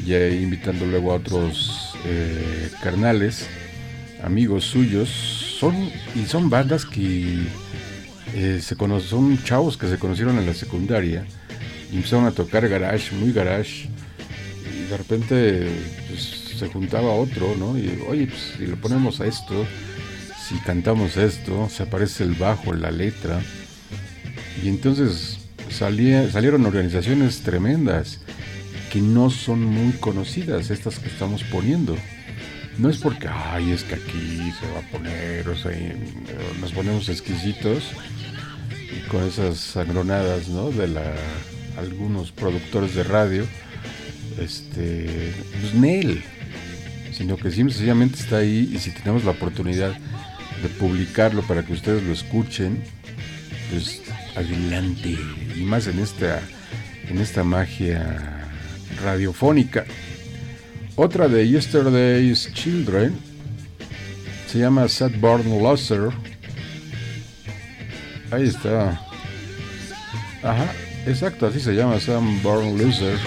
Y 0.06 0.14
invitando 0.14 0.86
luego 0.86 1.12
a 1.12 1.16
otros 1.16 1.94
eh, 2.04 2.70
carnales, 2.82 3.46
amigos 4.22 4.64
suyos. 4.64 5.08
Son, 5.58 5.74
y 6.14 6.26
son 6.26 6.50
bandas 6.50 6.84
que 6.84 7.38
eh, 8.34 8.60
se 8.62 8.76
conocen, 8.76 9.08
son 9.08 9.44
chavos 9.44 9.76
que 9.76 9.88
se 9.88 9.98
conocieron 9.98 10.38
en 10.38 10.46
la 10.46 10.54
secundaria 10.54 11.26
empezaron 11.94 12.26
a 12.26 12.32
tocar 12.32 12.68
garage, 12.68 13.14
muy 13.14 13.32
garage. 13.32 13.88
Y 14.74 14.90
de 14.90 14.96
repente 14.96 15.68
pues, 16.08 16.58
se 16.58 16.68
juntaba 16.68 17.14
otro, 17.14 17.54
¿no? 17.56 17.78
Y 17.78 18.02
oye, 18.08 18.26
pues 18.26 18.54
si 18.56 18.66
le 18.66 18.76
ponemos 18.76 19.20
a 19.20 19.26
esto, 19.26 19.66
si 20.48 20.56
cantamos 20.56 21.16
esto, 21.16 21.68
se 21.70 21.84
aparece 21.84 22.24
el 22.24 22.34
bajo, 22.34 22.72
la 22.74 22.90
letra. 22.90 23.40
Y 24.62 24.68
entonces 24.68 25.38
salía, 25.70 26.30
salieron 26.30 26.66
organizaciones 26.66 27.40
tremendas 27.40 28.20
que 28.92 29.00
no 29.00 29.30
son 29.30 29.64
muy 29.64 29.92
conocidas, 29.94 30.70
estas 30.70 30.98
que 30.98 31.08
estamos 31.08 31.42
poniendo. 31.44 31.96
No 32.78 32.90
es 32.90 32.98
porque, 32.98 33.28
ay, 33.28 33.70
es 33.70 33.84
que 33.84 33.94
aquí 33.94 34.52
se 34.60 34.70
va 34.72 34.80
a 34.80 34.90
poner, 34.90 35.48
o 35.48 35.56
sea, 35.56 35.72
nos 36.60 36.72
ponemos 36.72 37.08
exquisitos 37.08 37.84
con 39.10 39.24
esas 39.24 39.58
sangronadas, 39.58 40.48
¿no? 40.48 40.70
De 40.70 40.88
la, 40.88 41.14
algunos 41.76 42.32
productores 42.32 42.94
de 42.94 43.04
radio, 43.04 43.46
este, 44.40 45.32
pues 45.60 45.74
Nel, 45.74 46.22
sino 47.12 47.36
que 47.36 47.50
sencillamente 47.50 48.18
está 48.18 48.38
ahí 48.38 48.70
y 48.72 48.78
si 48.78 48.90
tenemos 48.90 49.24
la 49.24 49.32
oportunidad 49.32 49.96
de 50.62 50.68
publicarlo 50.78 51.42
para 51.42 51.64
que 51.64 51.72
ustedes 51.72 52.02
lo 52.02 52.12
escuchen, 52.12 52.82
pues 53.70 54.02
adelante, 54.36 55.16
y 55.56 55.60
más 55.60 55.86
en 55.86 55.98
esta, 56.00 56.40
en 57.08 57.18
esta 57.18 57.44
magia 57.44 58.46
radiofónica. 59.02 59.84
Otra 60.96 61.28
de 61.28 61.48
Yesterday's 61.48 62.52
Children 62.52 63.14
se 64.46 64.60
llama 64.60 64.86
Born 65.18 65.62
Loser. 65.62 66.10
Ahí 68.30 68.44
está. 68.44 69.00
Ajá, 70.42 70.72
exacto, 71.06 71.46
así 71.46 71.60
se 71.60 71.72
llama 71.74 71.98
Born 72.42 72.78
Loser. 72.78 73.18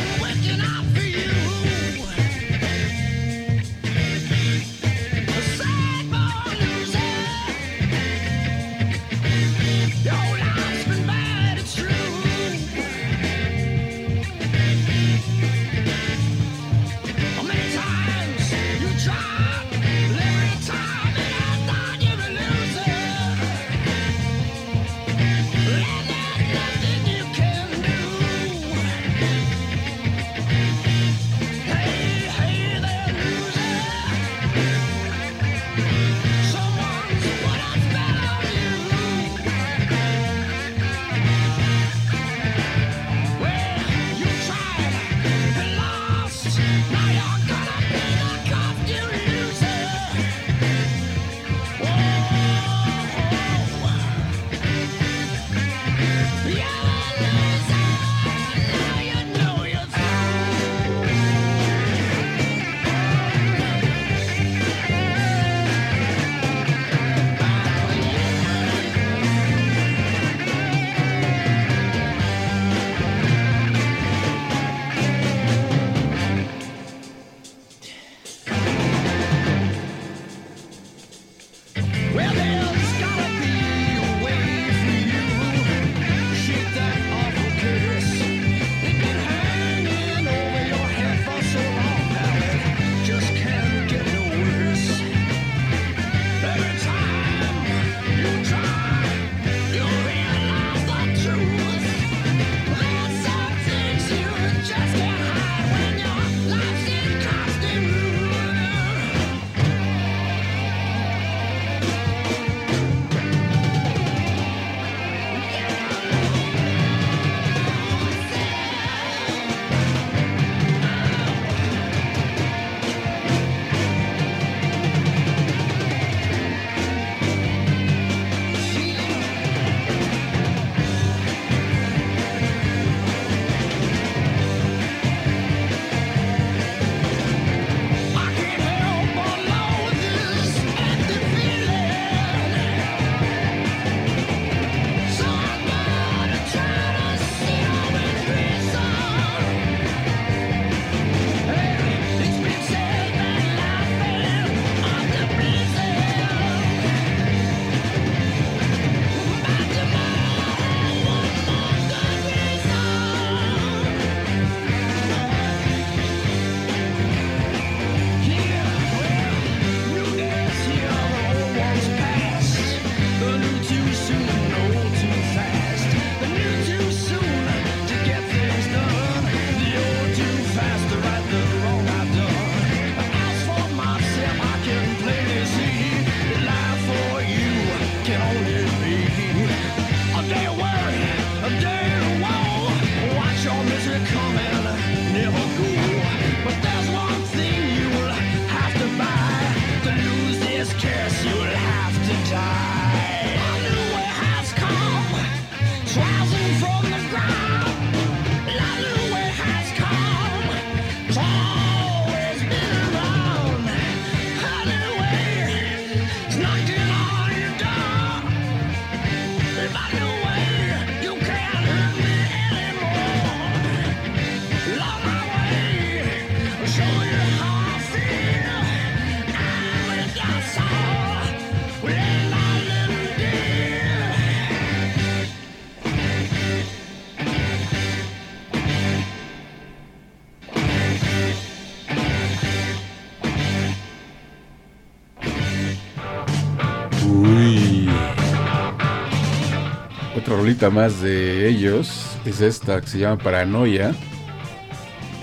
Rolita 250.48 250.70
más 250.70 251.02
de 251.02 251.50
ellos 251.50 252.18
es 252.24 252.40
esta 252.40 252.80
que 252.80 252.88
se 252.88 253.00
llama 253.00 253.22
Paranoia, 253.22 253.94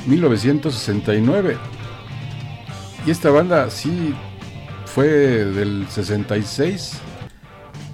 1969. 0.04 1.56
Y 3.06 3.10
esta 3.10 3.30
banda 3.30 3.70
sí 3.70 4.14
fue 4.84 5.06
del 5.06 5.86
66 5.88 7.00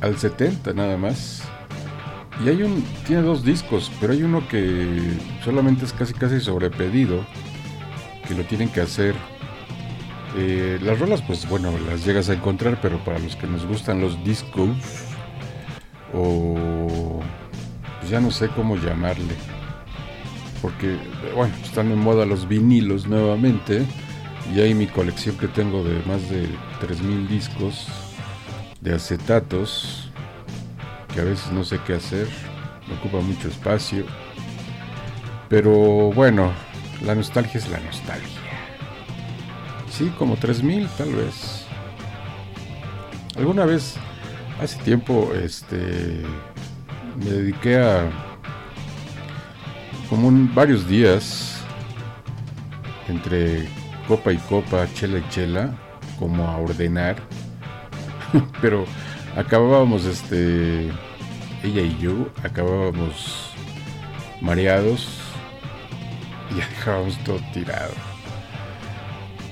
al 0.00 0.18
70 0.18 0.72
nada 0.72 0.96
más. 0.96 1.42
Y 2.44 2.48
hay 2.48 2.64
un, 2.64 2.82
tiene 3.06 3.22
dos 3.22 3.44
discos, 3.44 3.92
pero 4.00 4.12
hay 4.12 4.24
uno 4.24 4.48
que 4.48 5.00
solamente 5.44 5.84
es 5.84 5.92
casi 5.92 6.12
casi 6.14 6.40
sobre 6.40 6.68
pedido, 6.68 7.24
que 8.26 8.34
lo 8.34 8.42
tienen 8.42 8.70
que 8.70 8.80
hacer. 8.80 9.14
Eh, 10.36 10.80
las 10.82 10.98
rolas, 10.98 11.22
pues 11.22 11.48
bueno, 11.48 11.72
las 11.88 12.04
llegas 12.04 12.28
a 12.28 12.32
encontrar, 12.32 12.80
pero 12.82 12.98
para 13.04 13.20
los 13.20 13.36
que 13.36 13.46
nos 13.46 13.64
gustan 13.66 14.00
los 14.00 14.24
discos, 14.24 14.70
o 16.12 16.89
ya 18.10 18.20
no 18.20 18.30
sé 18.30 18.48
cómo 18.48 18.76
llamarle, 18.76 19.34
porque 20.60 20.98
bueno, 21.34 21.54
están 21.62 21.90
en 21.90 21.98
moda 21.98 22.26
los 22.26 22.48
vinilos 22.48 23.06
nuevamente, 23.06 23.86
y 24.54 24.60
hay 24.60 24.74
mi 24.74 24.86
colección 24.86 25.36
que 25.38 25.46
tengo 25.48 25.84
de 25.84 26.02
más 26.06 26.28
de 26.28 26.48
3.000 26.80 27.28
discos 27.28 27.86
de 28.80 28.94
acetatos 28.94 30.10
que 31.14 31.20
a 31.20 31.24
veces 31.24 31.52
no 31.52 31.64
sé 31.64 31.78
qué 31.86 31.94
hacer, 31.94 32.28
me 32.88 32.94
ocupa 32.94 33.20
mucho 33.20 33.48
espacio. 33.48 34.04
Pero 35.48 36.12
bueno, 36.12 36.52
la 37.04 37.14
nostalgia 37.14 37.58
es 37.58 37.68
la 37.68 37.80
nostalgia. 37.80 38.40
Sí, 39.90 40.12
como 40.18 40.36
3000 40.36 40.88
tal 40.96 41.12
vez. 41.12 41.64
Alguna 43.36 43.64
vez, 43.64 43.96
hace 44.62 44.78
tiempo, 44.82 45.32
este, 45.34 46.22
me 47.20 47.30
dediqué 47.30 47.78
a, 47.78 48.10
como 50.08 50.30
varios 50.54 50.88
días, 50.88 51.62
entre 53.08 53.68
copa 54.08 54.32
y 54.32 54.38
copa, 54.38 54.86
chela 54.94 55.18
y 55.18 55.28
chela, 55.28 55.74
como 56.18 56.44
a 56.44 56.56
ordenar. 56.56 57.16
Pero 58.60 58.84
acabábamos, 59.36 60.04
este, 60.04 60.88
ella 61.62 61.82
y 61.82 61.98
yo, 61.98 62.28
acabábamos 62.42 63.50
mareados 64.40 65.20
y 66.50 66.54
dejábamos 66.54 67.18
todo 67.24 67.38
tirado. 67.52 67.92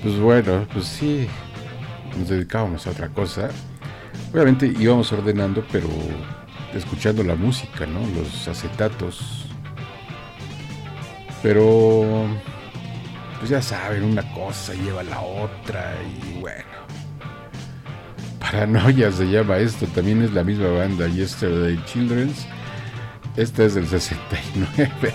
Pues 0.01 0.17
bueno, 0.17 0.65
pues 0.73 0.85
sí, 0.85 1.27
nos 2.17 2.29
dedicábamos 2.29 2.87
a 2.87 2.91
otra 2.91 3.09
cosa. 3.09 3.49
Obviamente 4.33 4.73
íbamos 4.79 5.11
ordenando, 5.11 5.65
pero 5.71 5.87
escuchando 6.73 7.23
la 7.23 7.35
música, 7.35 7.85
¿no? 7.85 7.99
Los 8.15 8.47
acetatos. 8.47 9.45
Pero, 11.41 12.27
pues 13.39 13.49
ya 13.49 13.61
saben, 13.61 14.03
una 14.03 14.23
cosa 14.33 14.73
lleva 14.73 15.03
la 15.03 15.21
otra 15.21 15.95
y 16.03 16.39
bueno. 16.39 16.65
Paranoia 18.39 19.11
se 19.11 19.25
llama 19.25 19.57
esto, 19.57 19.85
también 19.87 20.23
es 20.23 20.33
la 20.33 20.43
misma 20.43 20.69
banda, 20.69 21.07
Yesterday 21.07 21.81
Children's. 21.85 22.47
Esta 23.35 23.63
es 23.63 23.75
del 23.75 23.87
69. 23.87 25.13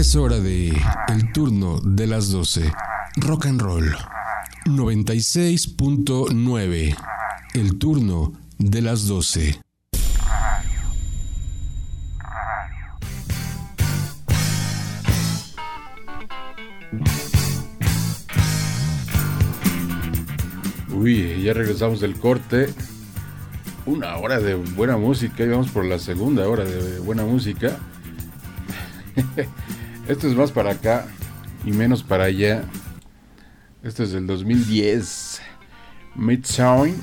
Es 0.00 0.16
hora 0.16 0.40
de 0.40 0.72
el 1.08 1.32
turno 1.32 1.78
de 1.82 2.06
las 2.06 2.30
12. 2.30 2.72
Rock 3.16 3.44
and 3.44 3.60
roll. 3.60 3.94
96.9. 4.64 6.96
El 7.52 7.78
turno 7.78 8.32
de 8.56 8.80
las 8.80 9.06
12. 9.06 9.60
Uy, 20.94 21.42
ya 21.42 21.52
regresamos 21.52 22.00
del 22.00 22.16
corte. 22.16 22.72
Una 23.84 24.16
hora 24.16 24.40
de 24.40 24.54
buena 24.54 24.96
música 24.96 25.44
y 25.44 25.48
vamos 25.48 25.68
por 25.68 25.84
la 25.84 25.98
segunda 25.98 26.48
hora 26.48 26.64
de 26.64 27.00
buena 27.00 27.26
música. 27.26 27.78
Esto 30.10 30.26
es 30.26 30.34
más 30.34 30.50
para 30.50 30.72
acá 30.72 31.06
y 31.64 31.70
menos 31.70 32.02
para 32.02 32.24
allá. 32.24 32.64
Este 33.84 34.02
es 34.02 34.10
del 34.10 34.26
2010. 34.26 35.40
Midsound. 36.16 37.00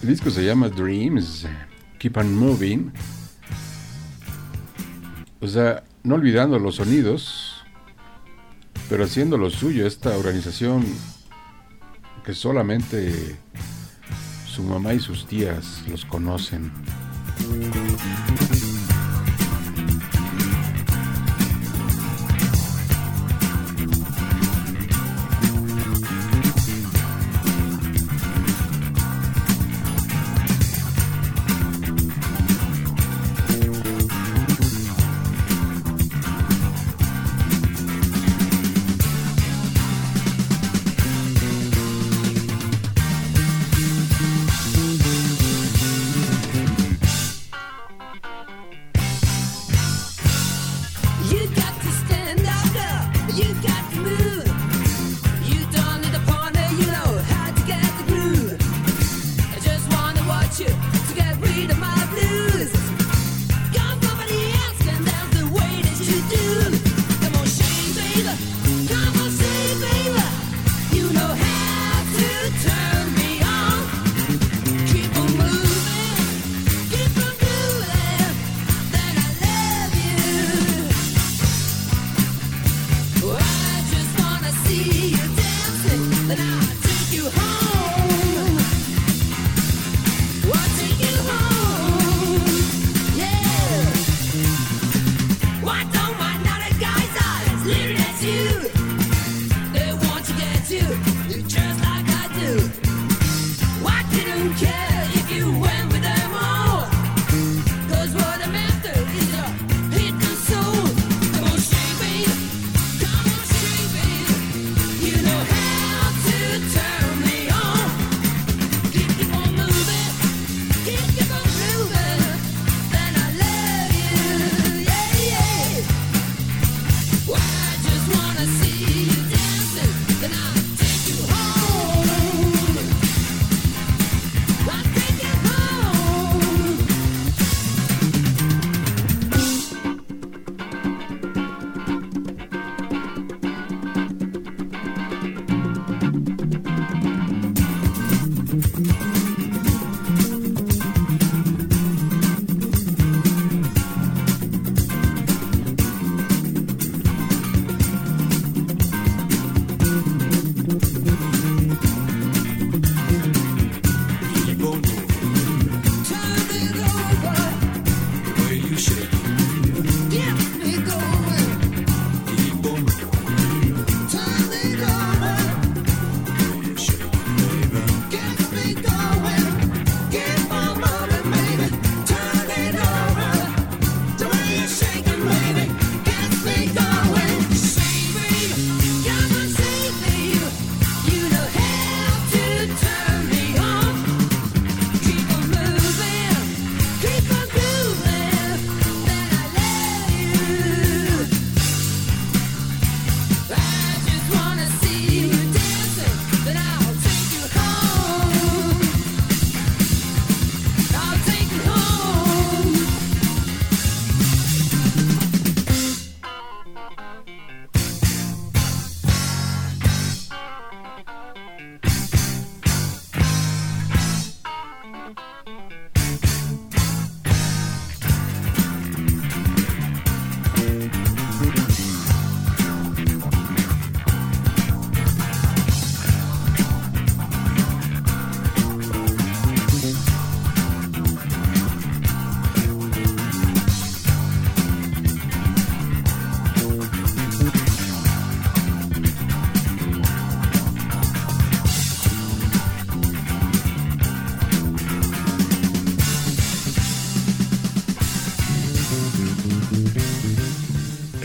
El 0.00 0.08
disco 0.08 0.30
se 0.30 0.42
llama 0.42 0.70
Dreams. 0.70 1.46
Keep 1.98 2.16
on 2.16 2.34
Moving. 2.34 2.90
O 5.42 5.46
sea, 5.46 5.84
no 6.02 6.14
olvidando 6.14 6.58
los 6.58 6.76
sonidos, 6.76 7.62
pero 8.88 9.04
haciendo 9.04 9.36
lo 9.36 9.50
suyo. 9.50 9.86
Esta 9.86 10.16
organización 10.16 10.82
que 12.24 12.32
solamente 12.32 13.36
su 14.46 14.62
mamá 14.62 14.94
y 14.94 14.98
sus 14.98 15.26
tías 15.26 15.84
los 15.90 16.06
conocen. 16.06 16.72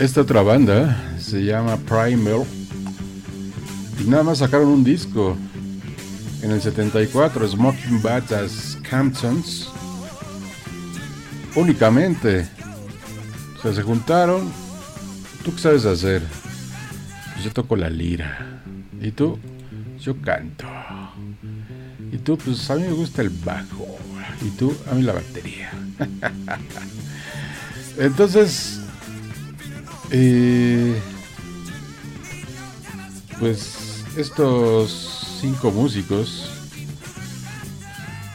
Esta 0.02 0.22
otra 0.22 0.42
banda 0.42 1.16
se 1.20 1.44
llama 1.44 1.76
Primal. 1.76 2.44
Y 4.00 4.10
nada 4.10 4.24
más 4.24 4.38
sacaron 4.38 4.66
un 4.66 4.82
disco 4.82 5.36
en 6.42 6.50
el 6.50 6.60
74, 6.60 7.46
Smoking 7.46 8.02
Bats 8.02 8.32
as 8.32 8.78
Camptons. 8.82 9.68
Únicamente. 11.54 12.48
O 13.56 13.62
sea, 13.62 13.72
se 13.72 13.82
juntaron. 13.82 14.50
¿Tú 15.44 15.54
qué 15.54 15.60
sabes 15.60 15.84
hacer? 15.84 16.22
Pues 17.32 17.44
yo 17.44 17.52
toco 17.52 17.76
la 17.76 17.88
lira. 17.88 18.60
¿Y 19.00 19.12
tú? 19.12 19.38
Yo 20.00 20.20
canto. 20.20 20.66
Y 22.10 22.18
tú, 22.18 22.36
pues 22.38 22.68
a 22.70 22.74
mí 22.74 22.82
me 22.82 22.92
gusta 22.92 23.22
el 23.22 23.30
bajo. 23.30 23.98
Y 24.44 24.50
tú, 24.50 24.74
a 24.90 24.94
mí 24.94 25.02
la 25.02 25.12
batería. 25.12 25.70
Entonces, 27.98 28.81
eh, 30.12 31.00
pues 33.38 34.04
estos 34.16 35.38
cinco 35.40 35.70
músicos 35.72 36.48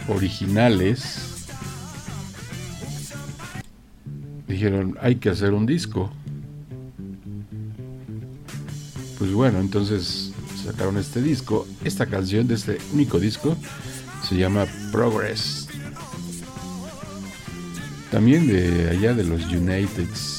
originales 0.07 1.27
dijeron, 4.47 4.97
hay 5.01 5.15
que 5.17 5.29
hacer 5.29 5.53
un 5.53 5.65
disco. 5.65 6.11
Pues 9.19 9.31
bueno, 9.31 9.59
entonces 9.59 10.31
sacaron 10.65 10.97
este 10.97 11.21
disco. 11.21 11.67
Esta 11.83 12.07
canción 12.07 12.47
de 12.47 12.55
este 12.55 12.77
único 12.93 13.19
disco 13.19 13.55
se 14.27 14.35
llama 14.35 14.65
Progress. 14.91 15.67
También 18.11 18.47
de 18.47 18.89
allá 18.89 19.13
de 19.13 19.23
los 19.23 19.45
Uniteds. 19.45 20.36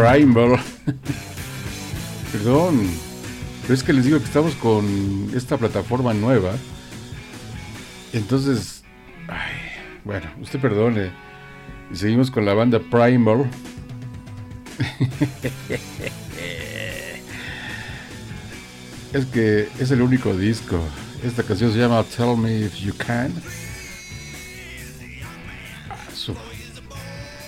Primal. 0.00 0.58
Perdón. 2.32 2.88
Pero 3.62 3.74
es 3.74 3.82
que 3.82 3.92
les 3.92 4.06
digo 4.06 4.18
que 4.18 4.24
estamos 4.24 4.54
con 4.54 5.30
esta 5.34 5.58
plataforma 5.58 6.14
nueva. 6.14 6.52
Entonces, 8.12 8.82
bueno, 10.04 10.26
usted 10.40 10.58
perdone. 10.58 11.10
Seguimos 11.92 12.30
con 12.30 12.46
la 12.46 12.54
banda 12.54 12.80
Primal. 12.80 13.50
es 19.12 19.26
que 19.26 19.68
es 19.78 19.90
el 19.90 20.00
único 20.00 20.34
disco. 20.34 20.80
Esta 21.22 21.42
canción 21.42 21.70
se 21.72 21.78
llama 21.78 22.02
Tell 22.04 22.38
Me 22.38 22.60
If 22.60 22.76
You 22.76 22.94
Can. 22.96 23.34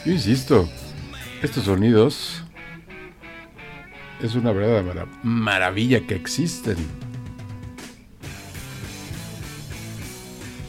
Yo 0.05 0.13
insisto, 0.13 0.69
estos 1.43 1.65
sonidos 1.65 2.42
es 4.23 4.35
una 4.35 4.53
verdadera 4.53 5.07
maravilla 5.23 6.07
que 6.07 6.15
existen. 6.15 6.77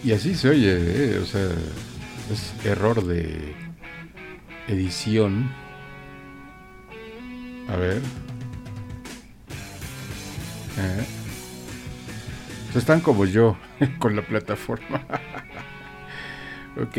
Y 0.04 0.12
así 0.12 0.36
se 0.36 0.50
oye, 0.50 0.76
¿eh? 1.16 1.20
o 1.20 1.26
sea, 1.26 1.50
es 2.32 2.54
error 2.66 3.06
de 3.06 3.56
edición. 4.68 5.50
A 7.70 7.78
ver. 7.78 8.02
¿Eh? 10.78 11.06
están 12.76 13.02
como 13.02 13.26
yo 13.26 13.56
con 14.00 14.16
la 14.16 14.22
plataforma. 14.24 15.06
Ok. 16.76 16.98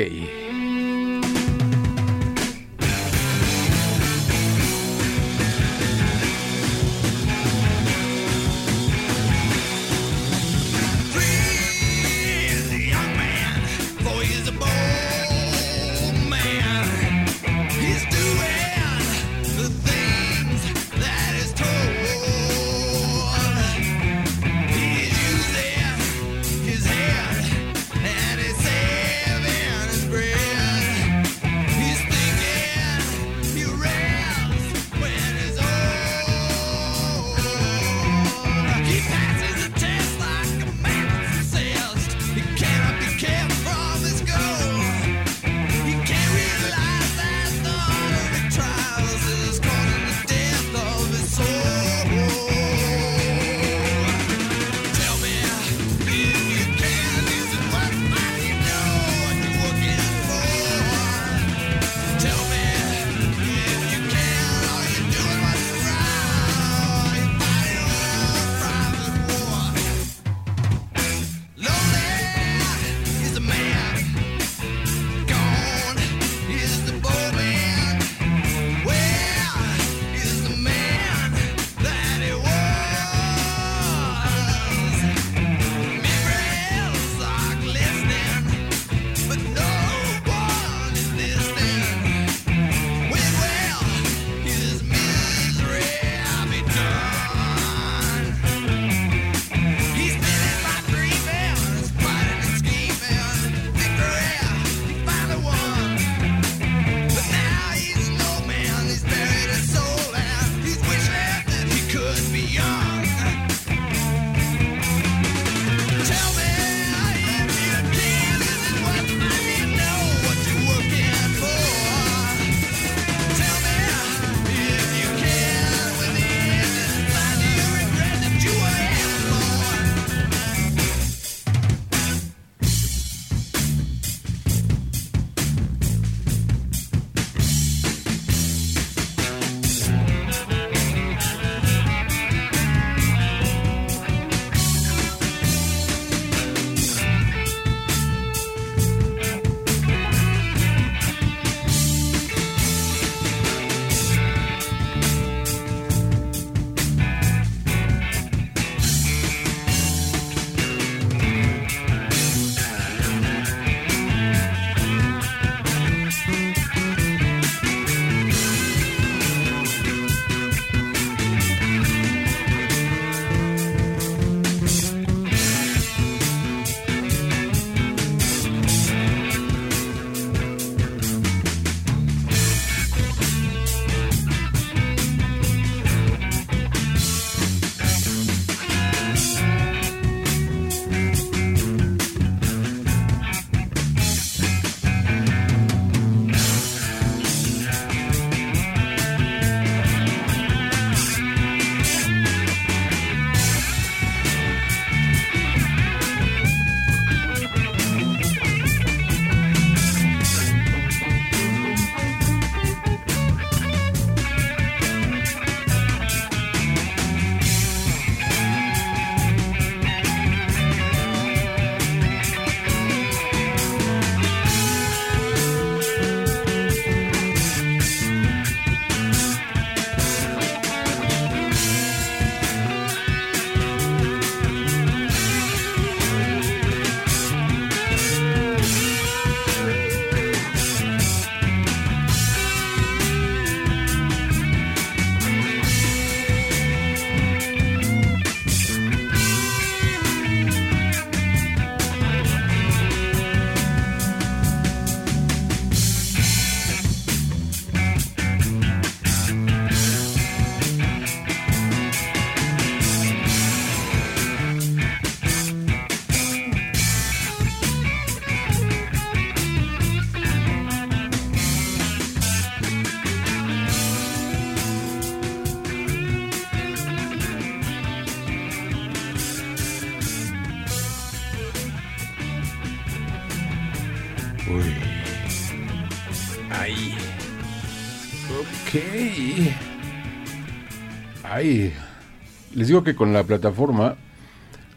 Les 292.55 292.69
digo 292.69 292.85
que 292.85 292.95
con 292.95 293.13
la 293.13 293.25
plataforma 293.25 293.97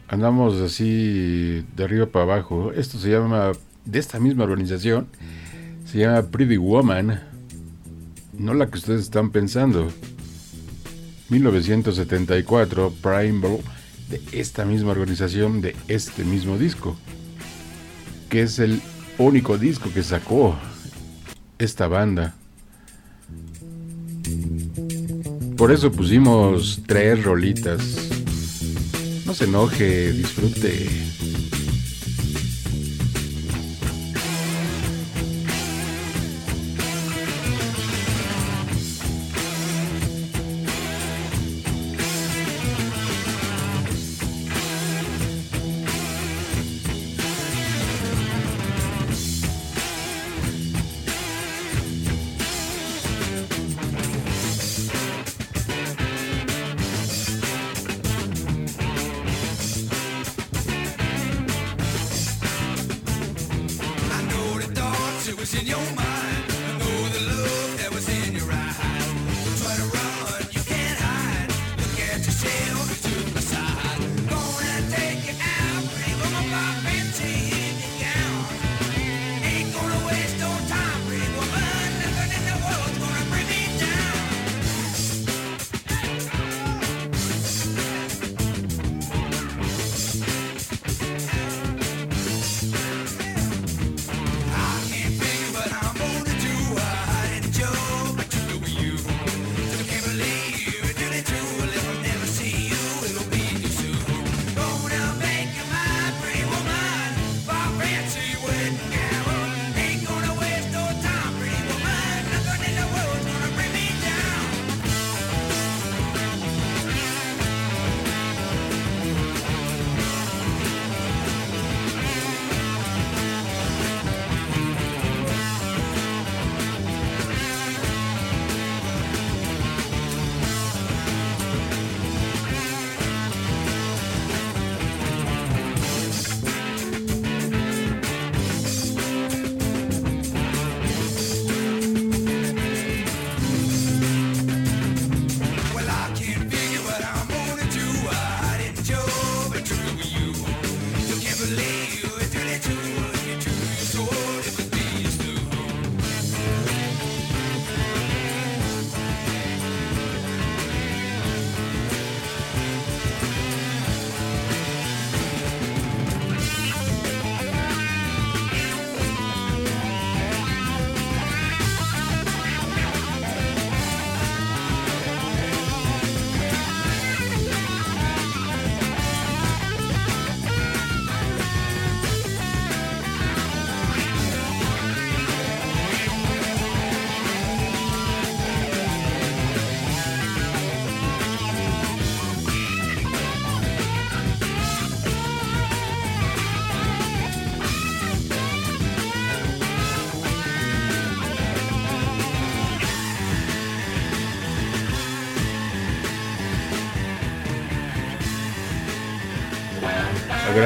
andamos 0.08 0.60
así 0.60 1.64
de 1.76 1.84
arriba 1.84 2.06
para 2.06 2.24
abajo. 2.24 2.72
Esto 2.72 2.98
se 2.98 3.10
llama 3.10 3.52
de 3.84 3.98
esta 3.98 4.20
misma 4.20 4.44
organización. 4.44 5.08
Se 5.86 5.98
llama 5.98 6.22
Pretty 6.22 6.56
Woman. 6.56 7.20
No 8.34 8.54
la 8.54 8.66
que 8.68 8.78
ustedes 8.78 9.02
están 9.02 9.30
pensando. 9.30 9.88
1974, 11.30 12.92
Primal, 13.02 13.58
de 14.08 14.20
esta 14.32 14.64
misma 14.64 14.92
organización, 14.92 15.60
de 15.60 15.74
este 15.88 16.24
mismo 16.24 16.58
disco. 16.58 16.96
Que 18.28 18.42
es 18.42 18.58
el 18.58 18.80
único 19.18 19.58
disco 19.58 19.90
que 19.92 20.02
sacó 20.02 20.56
esta 21.58 21.88
banda. 21.88 22.37
Por 25.58 25.72
eso 25.72 25.90
pusimos 25.90 26.80
tres 26.86 27.24
rolitas. 27.24 27.82
No 29.26 29.34
se 29.34 29.44
enoje, 29.44 30.12
disfrute. 30.12 31.17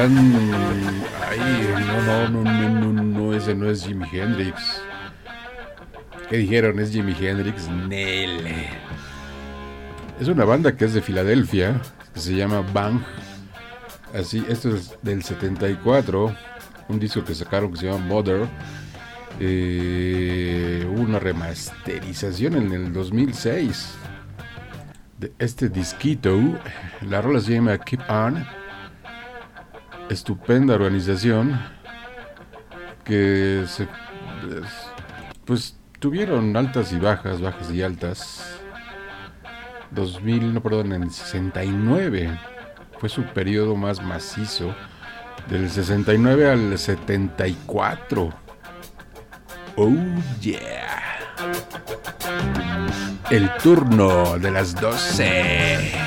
Gran. 0.07 1.03
Ay, 1.29 1.39
no, 1.87 2.29
no, 2.29 2.43
no, 2.43 2.69
no, 2.69 2.93
no, 2.93 3.03
no, 3.03 3.33
ese 3.33 3.55
no 3.55 3.69
es 3.69 3.85
Jimi 3.85 4.05
Hendrix. 4.11 4.81
¿Qué 6.29 6.37
dijeron? 6.37 6.79
¿Es 6.79 6.91
Jimi 6.91 7.15
Hendrix? 7.19 7.69
Nel. 7.69 8.47
Es 10.19 10.27
una 10.27 10.45
banda 10.45 10.75
que 10.75 10.85
es 10.85 10.93
de 10.93 11.01
Filadelfia, 11.01 11.81
se 12.15 12.35
llama 12.35 12.61
Bang. 12.73 13.01
Así, 14.13 14.45
esto 14.47 14.75
es 14.75 14.95
del 15.01 15.23
74, 15.23 16.35
un 16.87 16.99
disco 16.99 17.23
que 17.23 17.33
sacaron 17.33 17.71
que 17.71 17.79
se 17.79 17.85
llama 17.87 18.05
Mother. 18.05 18.47
Eh, 19.39 20.87
una 20.95 21.17
remasterización 21.17 22.55
en 22.55 22.71
el 22.71 22.93
2006 22.93 23.95
de 25.17 25.33
este 25.39 25.69
disquito. 25.69 26.39
La 27.01 27.21
rola 27.21 27.39
se 27.39 27.53
llama 27.53 27.77
Keep 27.79 28.01
On 28.09 28.45
estupenda 30.13 30.75
organización 30.75 31.59
que 33.03 33.65
se 33.67 33.87
pues 35.45 35.77
tuvieron 35.99 36.55
altas 36.55 36.91
y 36.93 36.99
bajas, 36.99 37.41
bajas 37.41 37.71
y 37.71 37.81
altas. 37.81 38.59
2000, 39.91 40.53
no 40.53 40.63
perdón, 40.63 40.93
en 40.93 41.03
el 41.03 41.11
69 41.11 42.39
fue 42.99 43.09
su 43.09 43.23
periodo 43.23 43.75
más 43.75 44.01
macizo. 44.01 44.73
Del 45.47 45.69
69 45.69 46.49
al 46.49 46.77
74. 46.77 48.29
Oh 49.75 49.91
yeah. 50.39 51.17
El 53.29 53.49
turno 53.61 54.39
de 54.39 54.51
las 54.51 54.75
12. 54.75 56.02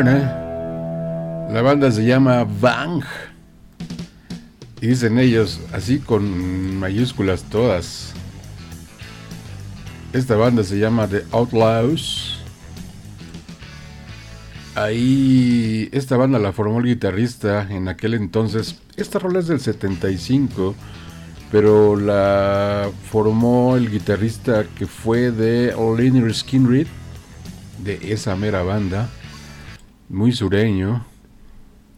La 0.00 1.60
banda 1.60 1.90
se 1.90 2.04
llama 2.04 2.44
Bang. 2.44 3.02
Y 4.80 4.86
dicen 4.86 5.18
ellos, 5.18 5.60
así 5.72 5.98
con 5.98 6.76
mayúsculas 6.78 7.42
todas. 7.42 8.12
Esta 10.12 10.36
banda 10.36 10.62
se 10.62 10.78
llama 10.78 11.08
The 11.08 11.24
Outlaws. 11.32 12.38
Ahí, 14.76 15.88
esta 15.90 16.16
banda 16.16 16.38
la 16.38 16.52
formó 16.52 16.78
el 16.78 16.86
guitarrista 16.86 17.66
en 17.68 17.88
aquel 17.88 18.14
entonces. 18.14 18.80
Esta 18.96 19.18
rola 19.18 19.40
es 19.40 19.48
del 19.48 19.58
75, 19.58 20.76
pero 21.50 21.96
la 21.96 22.88
formó 23.10 23.76
el 23.76 23.90
guitarrista 23.90 24.64
que 24.76 24.86
fue 24.86 25.32
de 25.32 25.74
Leonard 25.74 26.34
Skinrid, 26.34 26.86
de 27.82 28.12
esa 28.12 28.36
mera 28.36 28.62
banda 28.62 29.08
muy 30.08 30.32
sureño. 30.32 31.04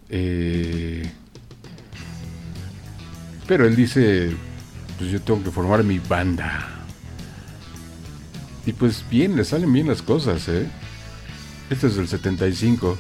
Eh, 0.09 1.11
pero 3.47 3.67
él 3.67 3.77
dice, 3.77 4.31
pues 4.99 5.11
yo 5.11 5.21
tengo 5.21 5.43
que 5.43 5.51
formar 5.51 5.83
mi 5.85 5.99
banda. 5.99 6.69
Y 8.67 8.73
pues 8.73 9.05
bien, 9.11 9.37
le 9.37 9.45
salen 9.45 9.73
bien 9.73 9.89
las 9.89 10.03
cosas, 10.03 10.49
¿eh? 10.49 10.69
Este 11.71 11.87
es 11.87 11.97
del 11.97 12.09
75. 12.09 12.99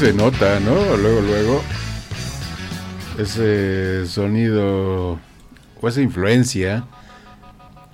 Se 0.00 0.14
nota, 0.14 0.58
¿no? 0.60 0.96
Luego, 0.96 1.20
luego. 1.20 1.62
Ese 3.18 4.06
sonido 4.06 5.18
o 5.78 5.88
esa 5.88 6.00
influencia 6.00 6.84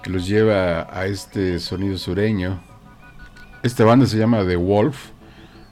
que 0.05 0.11
los 0.11 0.25
lleva 0.29 0.87
a 0.97 1.07
este 1.07 1.59
sonido 1.59 1.99
sureño. 1.99 2.61
Esta 3.65 3.85
banda 3.85 4.07
se 4.07 4.19
llama 4.19 4.47
The 4.47 4.55
Wolf, 4.55 4.97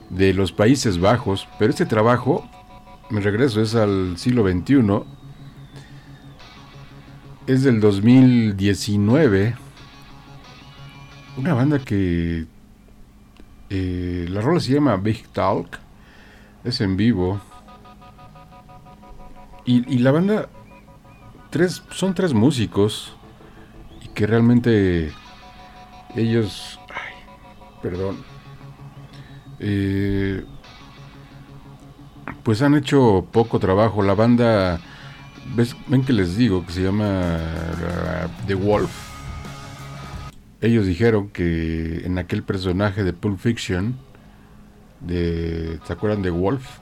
de 0.09 0.33
los 0.33 0.51
Países 0.51 0.99
Bajos, 0.99 1.47
pero 1.57 1.69
este 1.69 1.85
trabajo, 1.85 2.45
me 3.09 3.21
regreso, 3.21 3.61
es 3.61 3.73
al 3.73 4.17
siglo 4.17 4.45
XXI, 4.45 5.03
es 7.47 7.63
del 7.63 7.79
2019, 7.79 9.55
una 11.37 11.53
banda 11.53 11.79
que 11.79 12.45
eh, 13.69 14.25
la 14.29 14.41
rola 14.41 14.59
se 14.59 14.73
llama 14.73 14.97
Big 14.97 15.29
Talk, 15.29 15.84
es 16.65 16.81
en 16.81 16.97
vivo, 16.97 17.39
y, 19.67 19.97
la 19.97 20.11
banda 20.11 20.49
tres, 21.49 21.81
son 21.89 22.13
tres 22.13 22.33
músicos 22.33 23.15
y 24.03 24.09
que 24.09 24.27
realmente 24.27 25.11
ellos, 26.15 26.79
ay, 26.89 27.13
perdón, 27.81 28.17
eh, 29.59 30.45
pues 32.43 32.61
han 32.61 32.75
hecho 32.75 33.27
poco 33.31 33.59
trabajo. 33.59 34.03
La 34.03 34.13
banda, 34.13 34.79
¿ves? 35.55 35.75
ven 35.87 36.05
que 36.05 36.13
les 36.13 36.37
digo 36.37 36.63
que 36.63 36.71
se 36.71 36.83
llama 36.83 37.39
uh, 37.39 38.45
The 38.45 38.53
Wolf. 38.53 38.91
Ellos 40.61 40.85
dijeron 40.85 41.29
que 41.29 42.05
en 42.05 42.19
aquel 42.19 42.43
personaje 42.43 43.03
de 43.03 43.13
Pulp 43.13 43.39
Fiction, 43.39 43.97
de, 45.05 45.79
¿se 45.85 45.93
acuerdan 45.93 46.21
de 46.21 46.29
Wolf? 46.29 46.79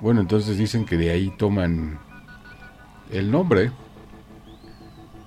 Bueno, 0.00 0.20
entonces 0.20 0.58
dicen 0.58 0.84
que 0.84 0.96
de 0.96 1.10
ahí 1.10 1.30
toman 1.36 1.98
el 3.10 3.30
nombre. 3.30 3.70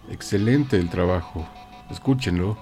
Excelente 0.10 0.78
el 0.78 0.90
trabajo. 0.90 1.48
Escúchenlo. 1.90 2.58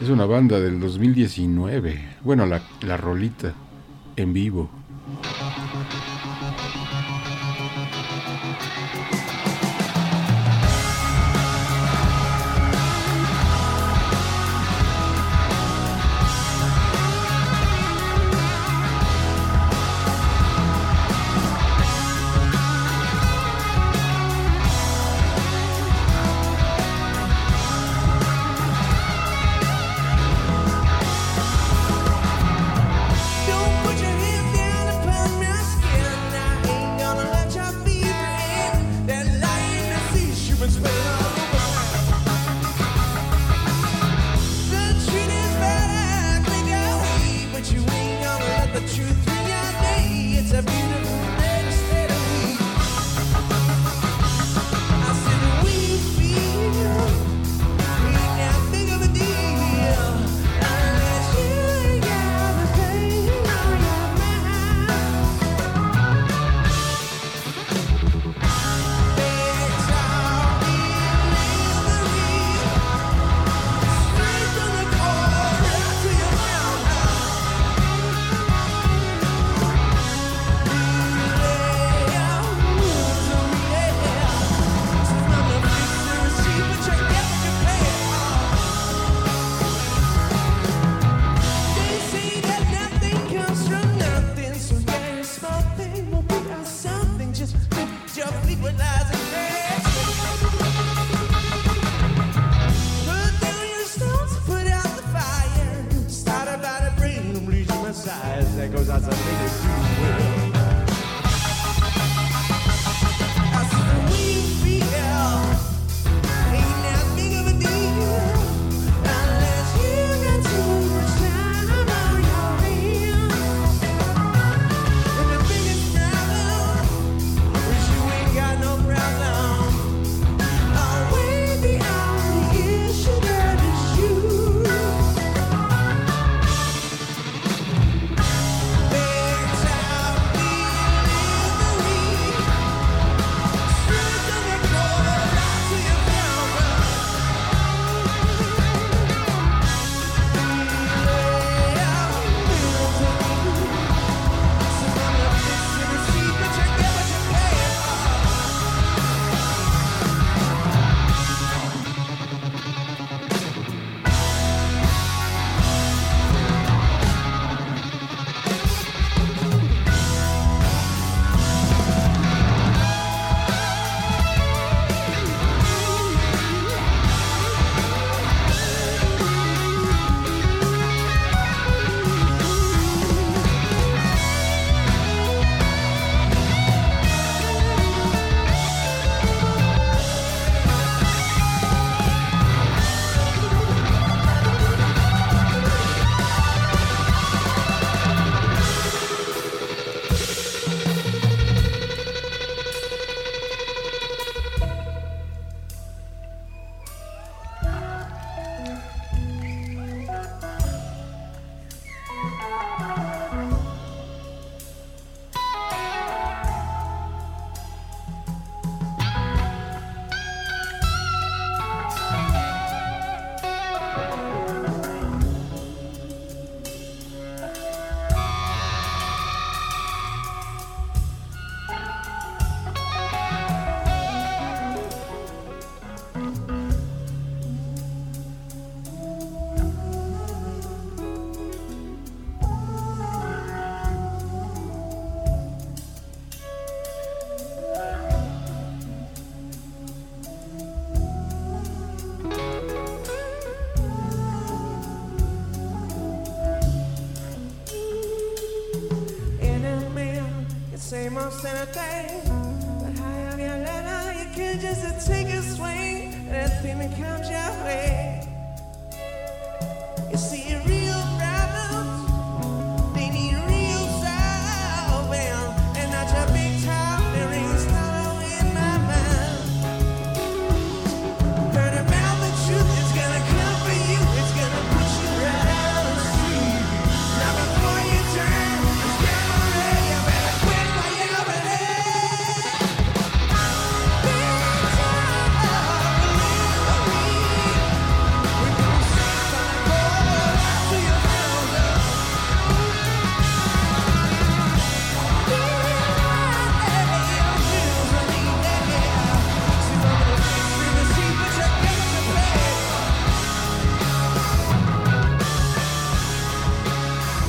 Es 0.00 0.08
una 0.08 0.26
banda 0.26 0.60
del 0.60 0.80
2019. 0.80 2.16
Bueno, 2.22 2.46
la, 2.46 2.62
la 2.82 2.96
rolita 2.96 3.54
en 4.16 4.32
vivo. 4.32 4.70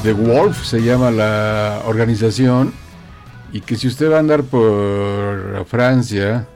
The 0.09 0.13
Wolf 0.13 0.65
se 0.65 0.81
llama 0.81 1.11
la 1.11 1.83
organización. 1.85 2.73
Y 3.53 3.61
que 3.61 3.75
si 3.75 3.87
usted 3.87 4.09
va 4.09 4.15
a 4.15 4.19
andar 4.19 4.41
por 4.41 5.67
Francia, 5.67 6.47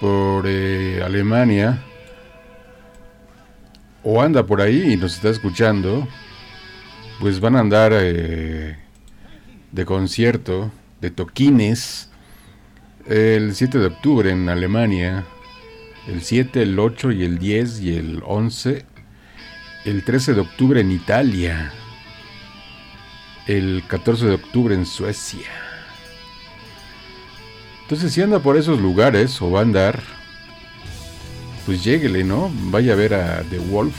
por 0.00 0.44
eh, 0.48 1.00
Alemania, 1.04 1.80
o 4.02 4.20
anda 4.20 4.44
por 4.44 4.60
ahí 4.60 4.94
y 4.94 4.96
nos 4.96 5.14
está 5.14 5.28
escuchando, 5.28 6.08
pues 7.20 7.38
van 7.38 7.54
a 7.54 7.60
andar 7.60 7.92
eh, 7.94 8.78
de 9.70 9.84
concierto, 9.84 10.72
de 11.00 11.12
toquines, 11.12 12.10
el 13.06 13.54
7 13.54 13.78
de 13.78 13.86
octubre 13.86 14.32
en 14.32 14.48
Alemania, 14.48 15.24
el 16.08 16.20
7, 16.20 16.62
el 16.62 16.76
8 16.80 17.12
y 17.12 17.22
el 17.22 17.38
10 17.38 17.80
y 17.82 17.96
el 17.96 18.22
11, 18.26 18.84
el 19.84 20.02
13 20.02 20.34
de 20.34 20.40
octubre 20.40 20.80
en 20.80 20.90
Italia, 20.90 21.72
el 23.46 23.82
14 23.86 24.26
de 24.26 24.34
octubre 24.34 24.74
en 24.74 24.86
Suecia. 24.86 25.48
Entonces, 27.82 28.12
si 28.12 28.22
anda 28.22 28.38
por 28.38 28.56
esos 28.56 28.80
lugares 28.80 29.40
o 29.42 29.50
va 29.50 29.60
a 29.60 29.62
andar, 29.62 30.02
pues 31.66 31.84
lléguele, 31.84 32.24
¿no? 32.24 32.50
Vaya 32.70 32.94
a 32.94 32.96
ver 32.96 33.14
a 33.14 33.42
The 33.42 33.58
Wolf 33.58 33.94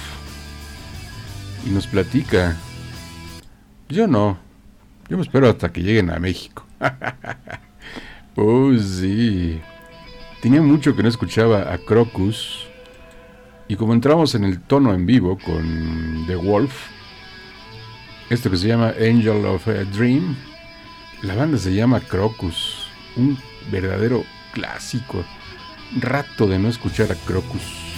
y 1.66 1.70
nos 1.70 1.88
platica. 1.88 2.58
Yo 3.90 4.08
no. 4.08 4.38
Yo 5.08 5.18
me 5.18 5.24
espero 5.24 5.50
hasta 5.50 5.72
que 5.72 5.82
lleguen 5.82 6.10
a 6.10 6.20
México. 6.20 6.66
oh, 8.36 8.74
sí. 8.80 9.62
Tenía 10.42 10.62
mucho 10.62 10.96
que 10.96 11.04
no 11.04 11.10
escuchaba 11.10 11.72
a 11.72 11.78
Crocus. 11.78 12.68
Y 13.68 13.76
como 13.76 13.94
entramos 13.94 14.34
en 14.36 14.44
el 14.44 14.62
tono 14.62 14.94
en 14.94 15.06
vivo 15.06 15.38
con 15.44 16.26
The 16.28 16.36
Wolf, 16.36 16.95
esto 18.30 18.50
que 18.50 18.58
se 18.58 18.68
llama 18.68 18.94
Angel 19.00 19.46
of 19.46 19.68
a 19.68 19.84
Dream, 19.84 20.36
la 21.22 21.36
banda 21.36 21.58
se 21.58 21.74
llama 21.74 22.02
Crocus, 22.02 22.88
un 23.16 23.38
verdadero 23.72 24.24
clásico. 24.54 25.24
Rato 26.00 26.48
de 26.48 26.60
no 26.60 26.70
escuchar 26.70 27.12
a 27.12 27.16
Crocus. 27.16 27.95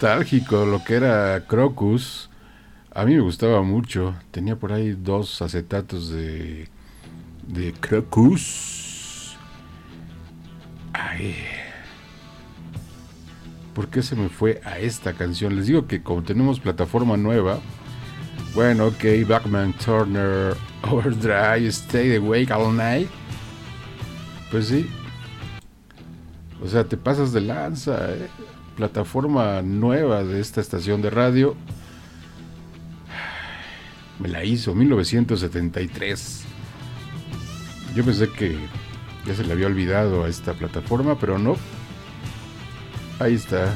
nostálgico 0.00 0.64
lo 0.64 0.82
que 0.82 0.94
era 0.94 1.44
Crocus. 1.46 2.30
A 2.94 3.04
mí 3.04 3.14
me 3.14 3.20
gustaba 3.20 3.60
mucho. 3.60 4.14
Tenía 4.30 4.56
por 4.56 4.72
ahí 4.72 4.92
dos 4.92 5.42
acetatos 5.42 6.08
de, 6.08 6.68
de 7.46 7.72
Crocus. 7.74 9.36
Ay. 10.94 11.34
¿Por 13.74 13.88
qué 13.88 14.00
se 14.00 14.16
me 14.16 14.30
fue 14.30 14.62
a 14.64 14.78
esta 14.78 15.12
canción? 15.12 15.54
Les 15.54 15.66
digo 15.66 15.86
que 15.86 16.02
como 16.02 16.22
tenemos 16.22 16.60
plataforma 16.60 17.18
nueva. 17.18 17.58
Bueno, 18.54 18.86
ok, 18.86 19.28
Backman 19.28 19.74
Turner, 19.74 20.56
Overdrive, 20.90 21.66
Stay 21.68 22.16
Awake 22.16 22.50
All 22.54 22.74
Night. 22.74 23.08
Pues 24.50 24.68
sí. 24.68 24.88
O 26.64 26.68
sea, 26.68 26.84
te 26.84 26.96
pasas 26.96 27.34
de 27.34 27.42
lanza, 27.42 28.12
¿eh? 28.12 28.28
plataforma 28.76 29.62
nueva 29.62 30.24
de 30.24 30.40
esta 30.40 30.60
estación 30.60 31.02
de 31.02 31.10
radio. 31.10 31.56
Me 34.18 34.28
la 34.28 34.44
hizo 34.44 34.74
1973. 34.74 36.44
Yo 37.94 38.04
pensé 38.04 38.28
que 38.28 38.56
ya 39.26 39.34
se 39.34 39.44
le 39.44 39.52
había 39.52 39.66
olvidado 39.66 40.24
a 40.24 40.28
esta 40.28 40.54
plataforma, 40.54 41.18
pero 41.18 41.38
no. 41.38 41.56
Ahí 43.18 43.34
está, 43.34 43.74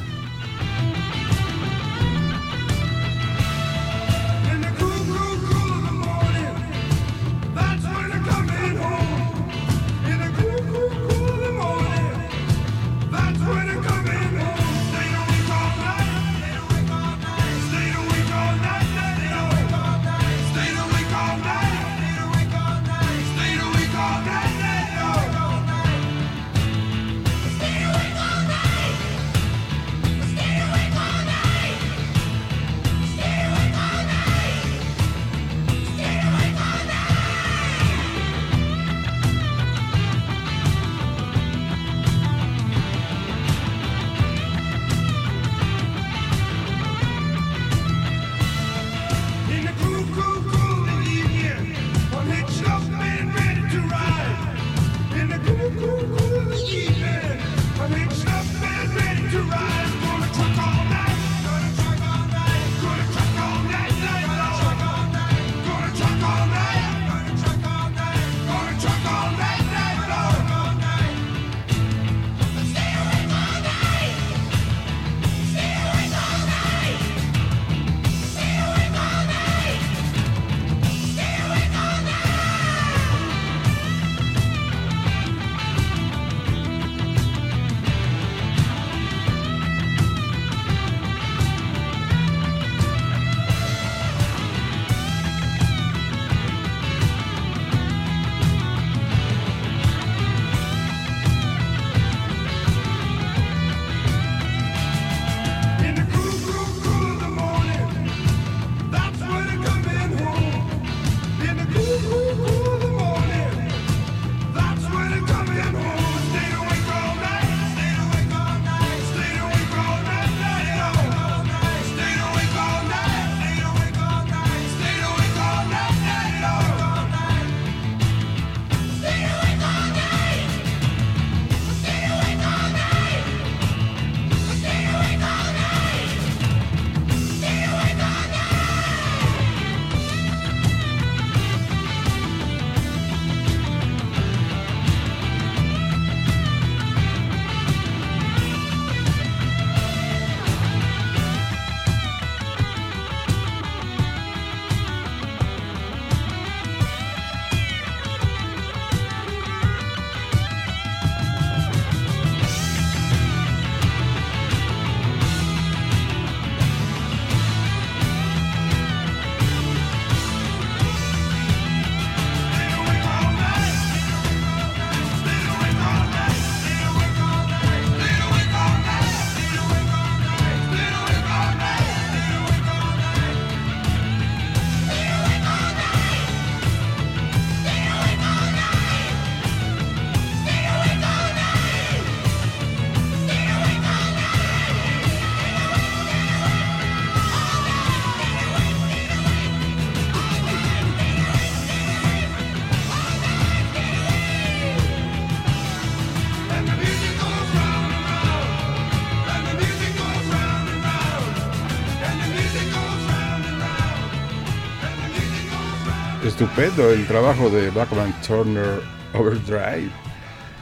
estupendo 216.37 216.89
el 216.89 217.07
trabajo 217.07 217.49
de 217.49 217.69
Blackman 217.69 218.13
Turner 218.21 218.81
Overdrive. 219.13 219.89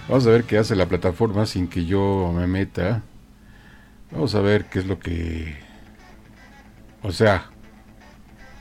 Vamos 0.07 0.27
a 0.27 0.29
ver 0.29 0.43
qué 0.43 0.59
hace 0.59 0.75
la 0.75 0.85
plataforma 0.85 1.47
sin 1.47 1.67
que 1.67 1.83
yo 1.83 2.31
me 2.31 2.45
meta. 2.45 3.01
Vamos 4.11 4.35
a 4.35 4.41
ver 4.41 4.65
qué 4.65 4.79
es 4.79 4.85
lo 4.85 4.99
que... 4.99 5.57
O 7.01 7.11
sea... 7.11 7.49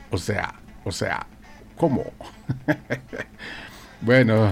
O 0.09 0.17
sea... 0.17 0.55
O 0.83 0.91
sea... 0.91 1.27
¿Cómo? 1.77 2.03
bueno... 4.01 4.51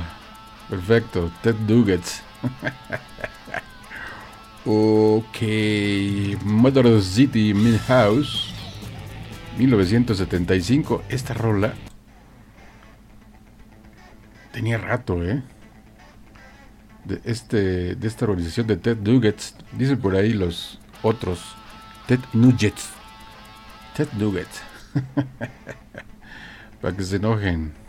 Perfecto. 0.69 1.31
Ted 1.41 1.55
Duggets. 1.65 2.21
ok. 4.67 6.43
Motor 6.43 7.01
City 7.01 7.55
Midhouse. 7.55 8.53
1975. 9.57 11.01
Esta 11.09 11.33
rola 11.33 11.73
Tenía 14.51 14.77
rato, 14.77 15.23
¿eh? 15.23 15.41
De, 17.05 17.21
este, 17.25 17.95
de 17.95 18.07
esta 18.07 18.25
organización 18.25 18.67
de 18.67 18.77
Ted 18.77 18.97
Nuggets, 18.97 19.55
dicen 19.71 19.99
por 19.99 20.15
ahí 20.15 20.33
los 20.33 20.79
otros, 21.01 21.55
Ted 22.07 22.19
Nuggets. 22.33 22.89
Ted 23.95 24.07
Nuggets. 24.13 24.61
Para 26.81 26.95
que 26.95 27.03
se 27.03 27.15
enojen. 27.15 27.80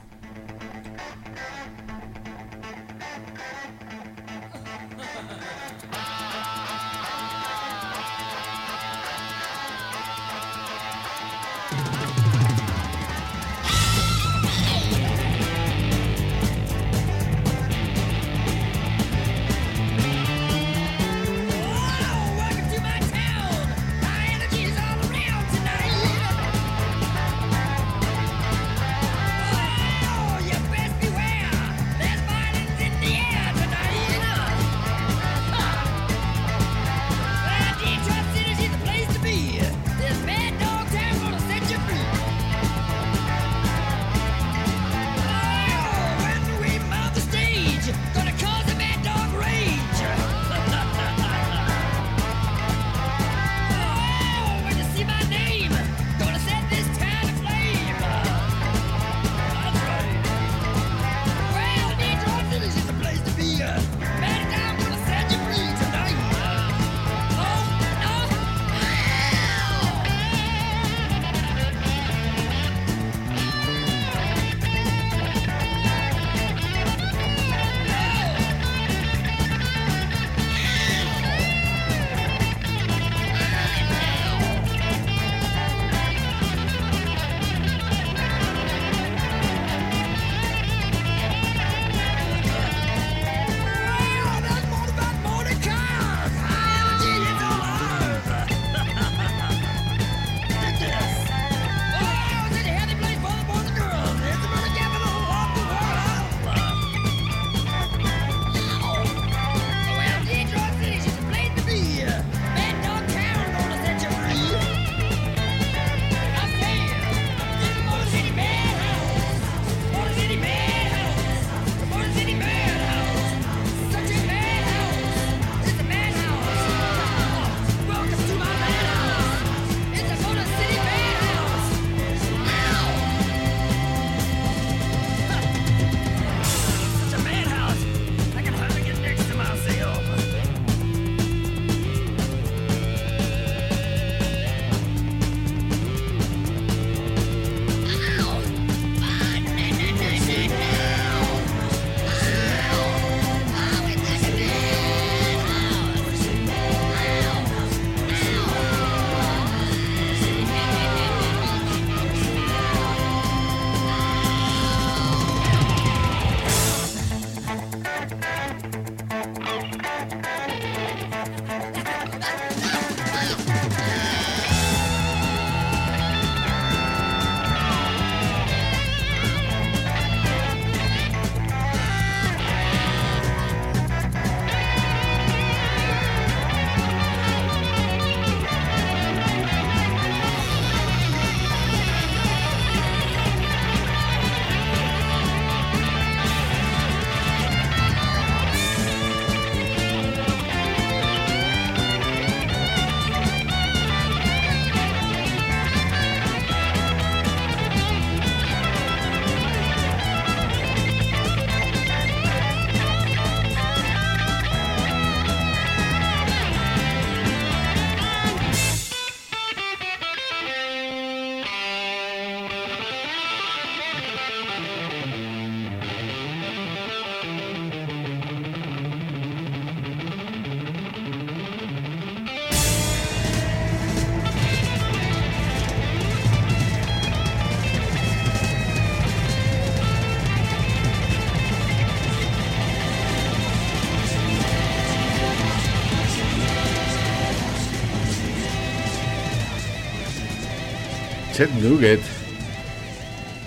Ted 251.42 251.50
Nugget. 251.60 252.00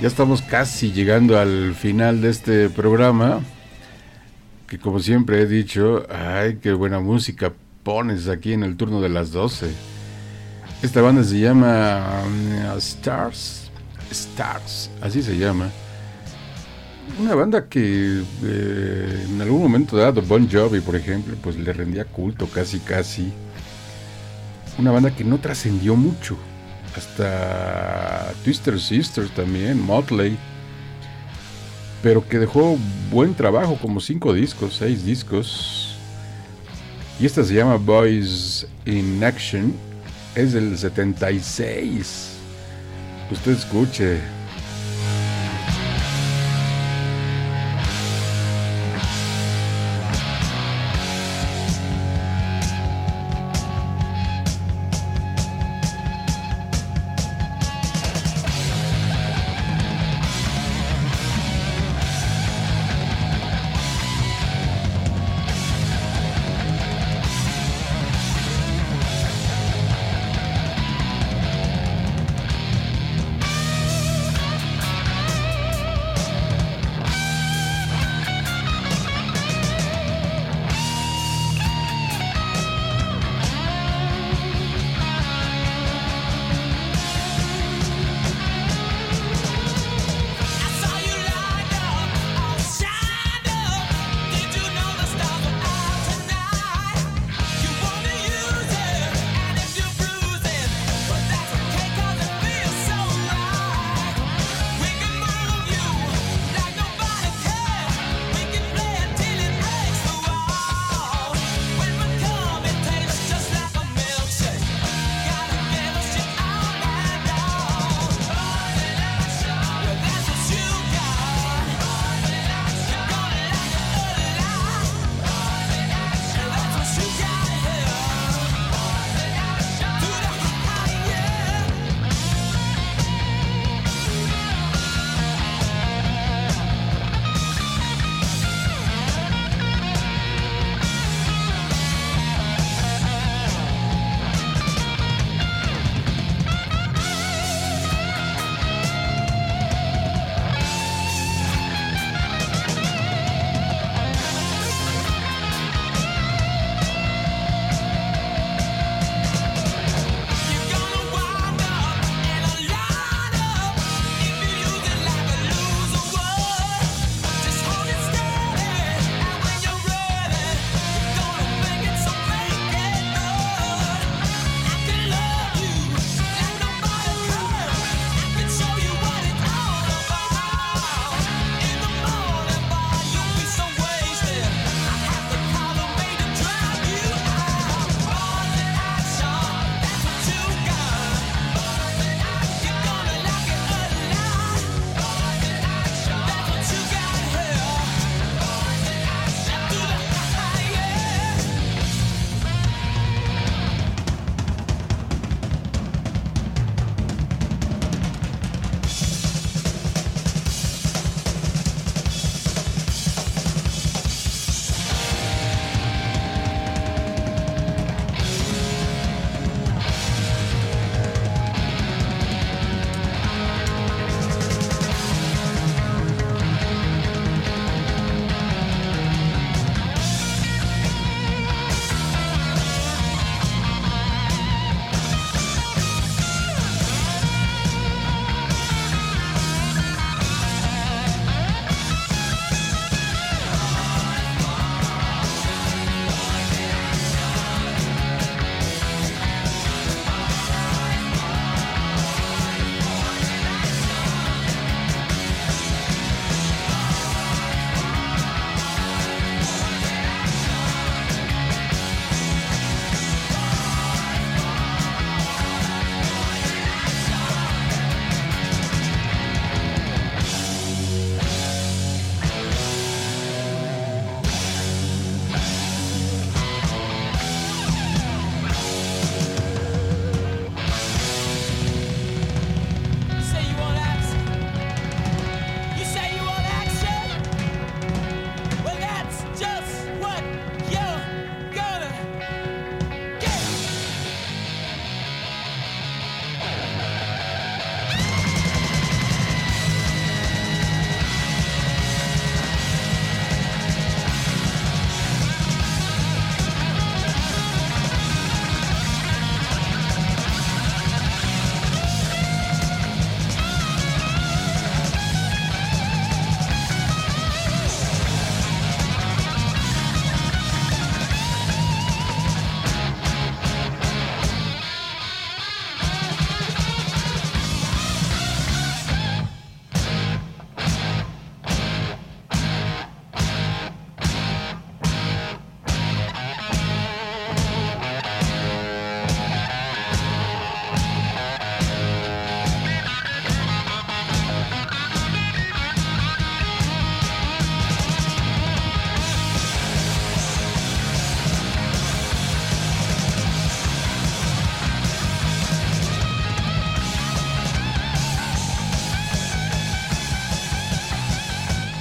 Ya 0.01 0.09
estamos 0.09 0.41
casi 0.41 0.91
llegando 0.91 1.39
al 1.39 1.73
final 1.75 2.19
de 2.19 2.29
este 2.29 2.69
programa. 2.69 3.39
Que 4.67 4.77
como 4.77 4.99
siempre 4.99 5.39
he 5.39 5.45
dicho, 5.45 6.05
ay, 6.09 6.59
qué 6.61 6.73
buena 6.73 6.99
música 6.99 7.53
pones 7.83 8.27
aquí 8.27 8.51
en 8.51 8.63
el 8.63 8.75
turno 8.75 8.99
de 8.99 9.07
las 9.07 9.31
12. 9.31 9.71
Esta 10.81 11.01
banda 11.01 11.23
se 11.23 11.39
llama 11.39 12.21
um, 12.25 12.77
Stars. 12.79 13.71
Stars, 14.11 14.91
así 15.01 15.23
se 15.23 15.37
llama. 15.37 15.69
Una 17.17 17.33
banda 17.33 17.69
que 17.69 18.23
eh, 18.43 19.25
en 19.29 19.41
algún 19.41 19.61
momento 19.61 19.95
dado, 19.95 20.21
Bon 20.21 20.49
Jovi, 20.51 20.81
por 20.81 20.97
ejemplo, 20.97 21.33
pues 21.41 21.55
le 21.55 21.71
rendía 21.71 22.03
culto 22.03 22.45
casi 22.47 22.79
casi. 22.79 23.31
Una 24.77 24.91
banda 24.91 25.15
que 25.15 25.23
no 25.23 25.39
trascendió 25.39 25.95
mucho. 25.95 26.37
Hasta 26.95 28.33
Twister 28.43 28.79
Sisters 28.79 29.31
también, 29.31 29.81
Motley. 29.81 30.37
Pero 32.01 32.27
que 32.27 32.39
dejó 32.39 32.77
buen 33.11 33.33
trabajo, 33.33 33.77
como 33.81 33.99
cinco 33.99 34.33
discos, 34.33 34.75
seis 34.75 35.05
discos. 35.05 35.95
Y 37.19 37.25
esta 37.25 37.43
se 37.43 37.53
llama 37.53 37.77
Boys 37.77 38.67
in 38.85 39.23
Action. 39.23 39.73
Es 40.35 40.53
del 40.53 40.77
76. 40.77 42.29
Usted 43.31 43.51
escuche. 43.53 44.34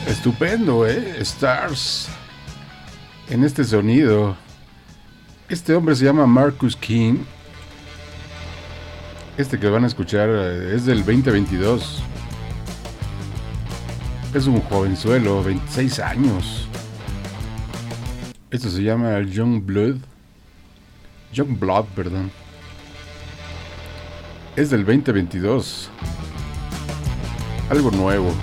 Estupendo, 0.07 0.87
¿eh? 0.87 1.17
Stars. 1.21 2.09
En 3.31 3.43
este 3.43 3.65
sonido. 3.65 4.37
Este 5.49 5.75
hombre 5.75 5.97
se 5.97 6.05
llama 6.05 6.27
Marcus 6.27 6.77
King. 6.77 7.25
Este 9.39 9.59
que 9.59 9.69
van 9.69 9.85
a 9.85 9.87
escuchar 9.87 10.29
eh, 10.31 10.75
es 10.75 10.85
del 10.85 10.99
2022. 10.99 12.03
Es 14.35 14.47
un 14.47 14.61
jovenzuelo, 14.61 15.43
26 15.43 15.99
años. 16.01 16.69
Esto 18.51 18.69
se 18.69 18.83
llama 18.83 19.21
Young 19.23 19.65
Blood. 19.65 19.97
Young 21.33 21.59
Blood, 21.59 21.87
perdón. 21.97 22.31
Es 24.55 24.69
del 24.69 24.85
2022. 24.85 25.91
Algo 27.71 27.91
nuevo. 27.91 28.35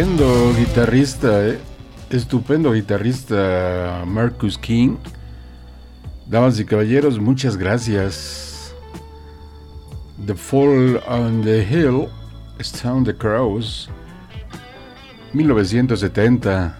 Estupendo 0.00 0.54
guitarrista, 0.56 1.46
eh. 1.46 1.58
Estupendo 2.08 2.72
guitarrista 2.72 4.02
Marcus 4.06 4.56
King. 4.56 4.96
Damas 6.26 6.58
y 6.58 6.64
caballeros, 6.64 7.18
muchas 7.18 7.58
gracias. 7.58 8.74
The 10.24 10.34
Fall 10.34 11.02
on 11.06 11.42
the 11.42 11.62
Hill, 11.62 12.08
Sound 12.60 13.08
the 13.08 13.14
Crows, 13.14 13.90
1970. 15.34 16.78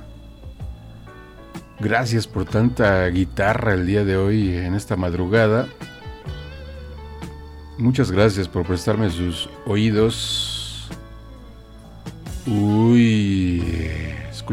Gracias 1.78 2.26
por 2.26 2.46
tanta 2.46 3.06
guitarra 3.08 3.74
el 3.74 3.86
día 3.86 4.02
de 4.02 4.16
hoy, 4.16 4.56
en 4.56 4.74
esta 4.74 4.96
madrugada. 4.96 5.68
Muchas 7.76 8.10
gracias 8.10 8.48
por 8.48 8.64
prestarme 8.64 9.10
sus 9.10 9.50
oídos. 9.66 10.49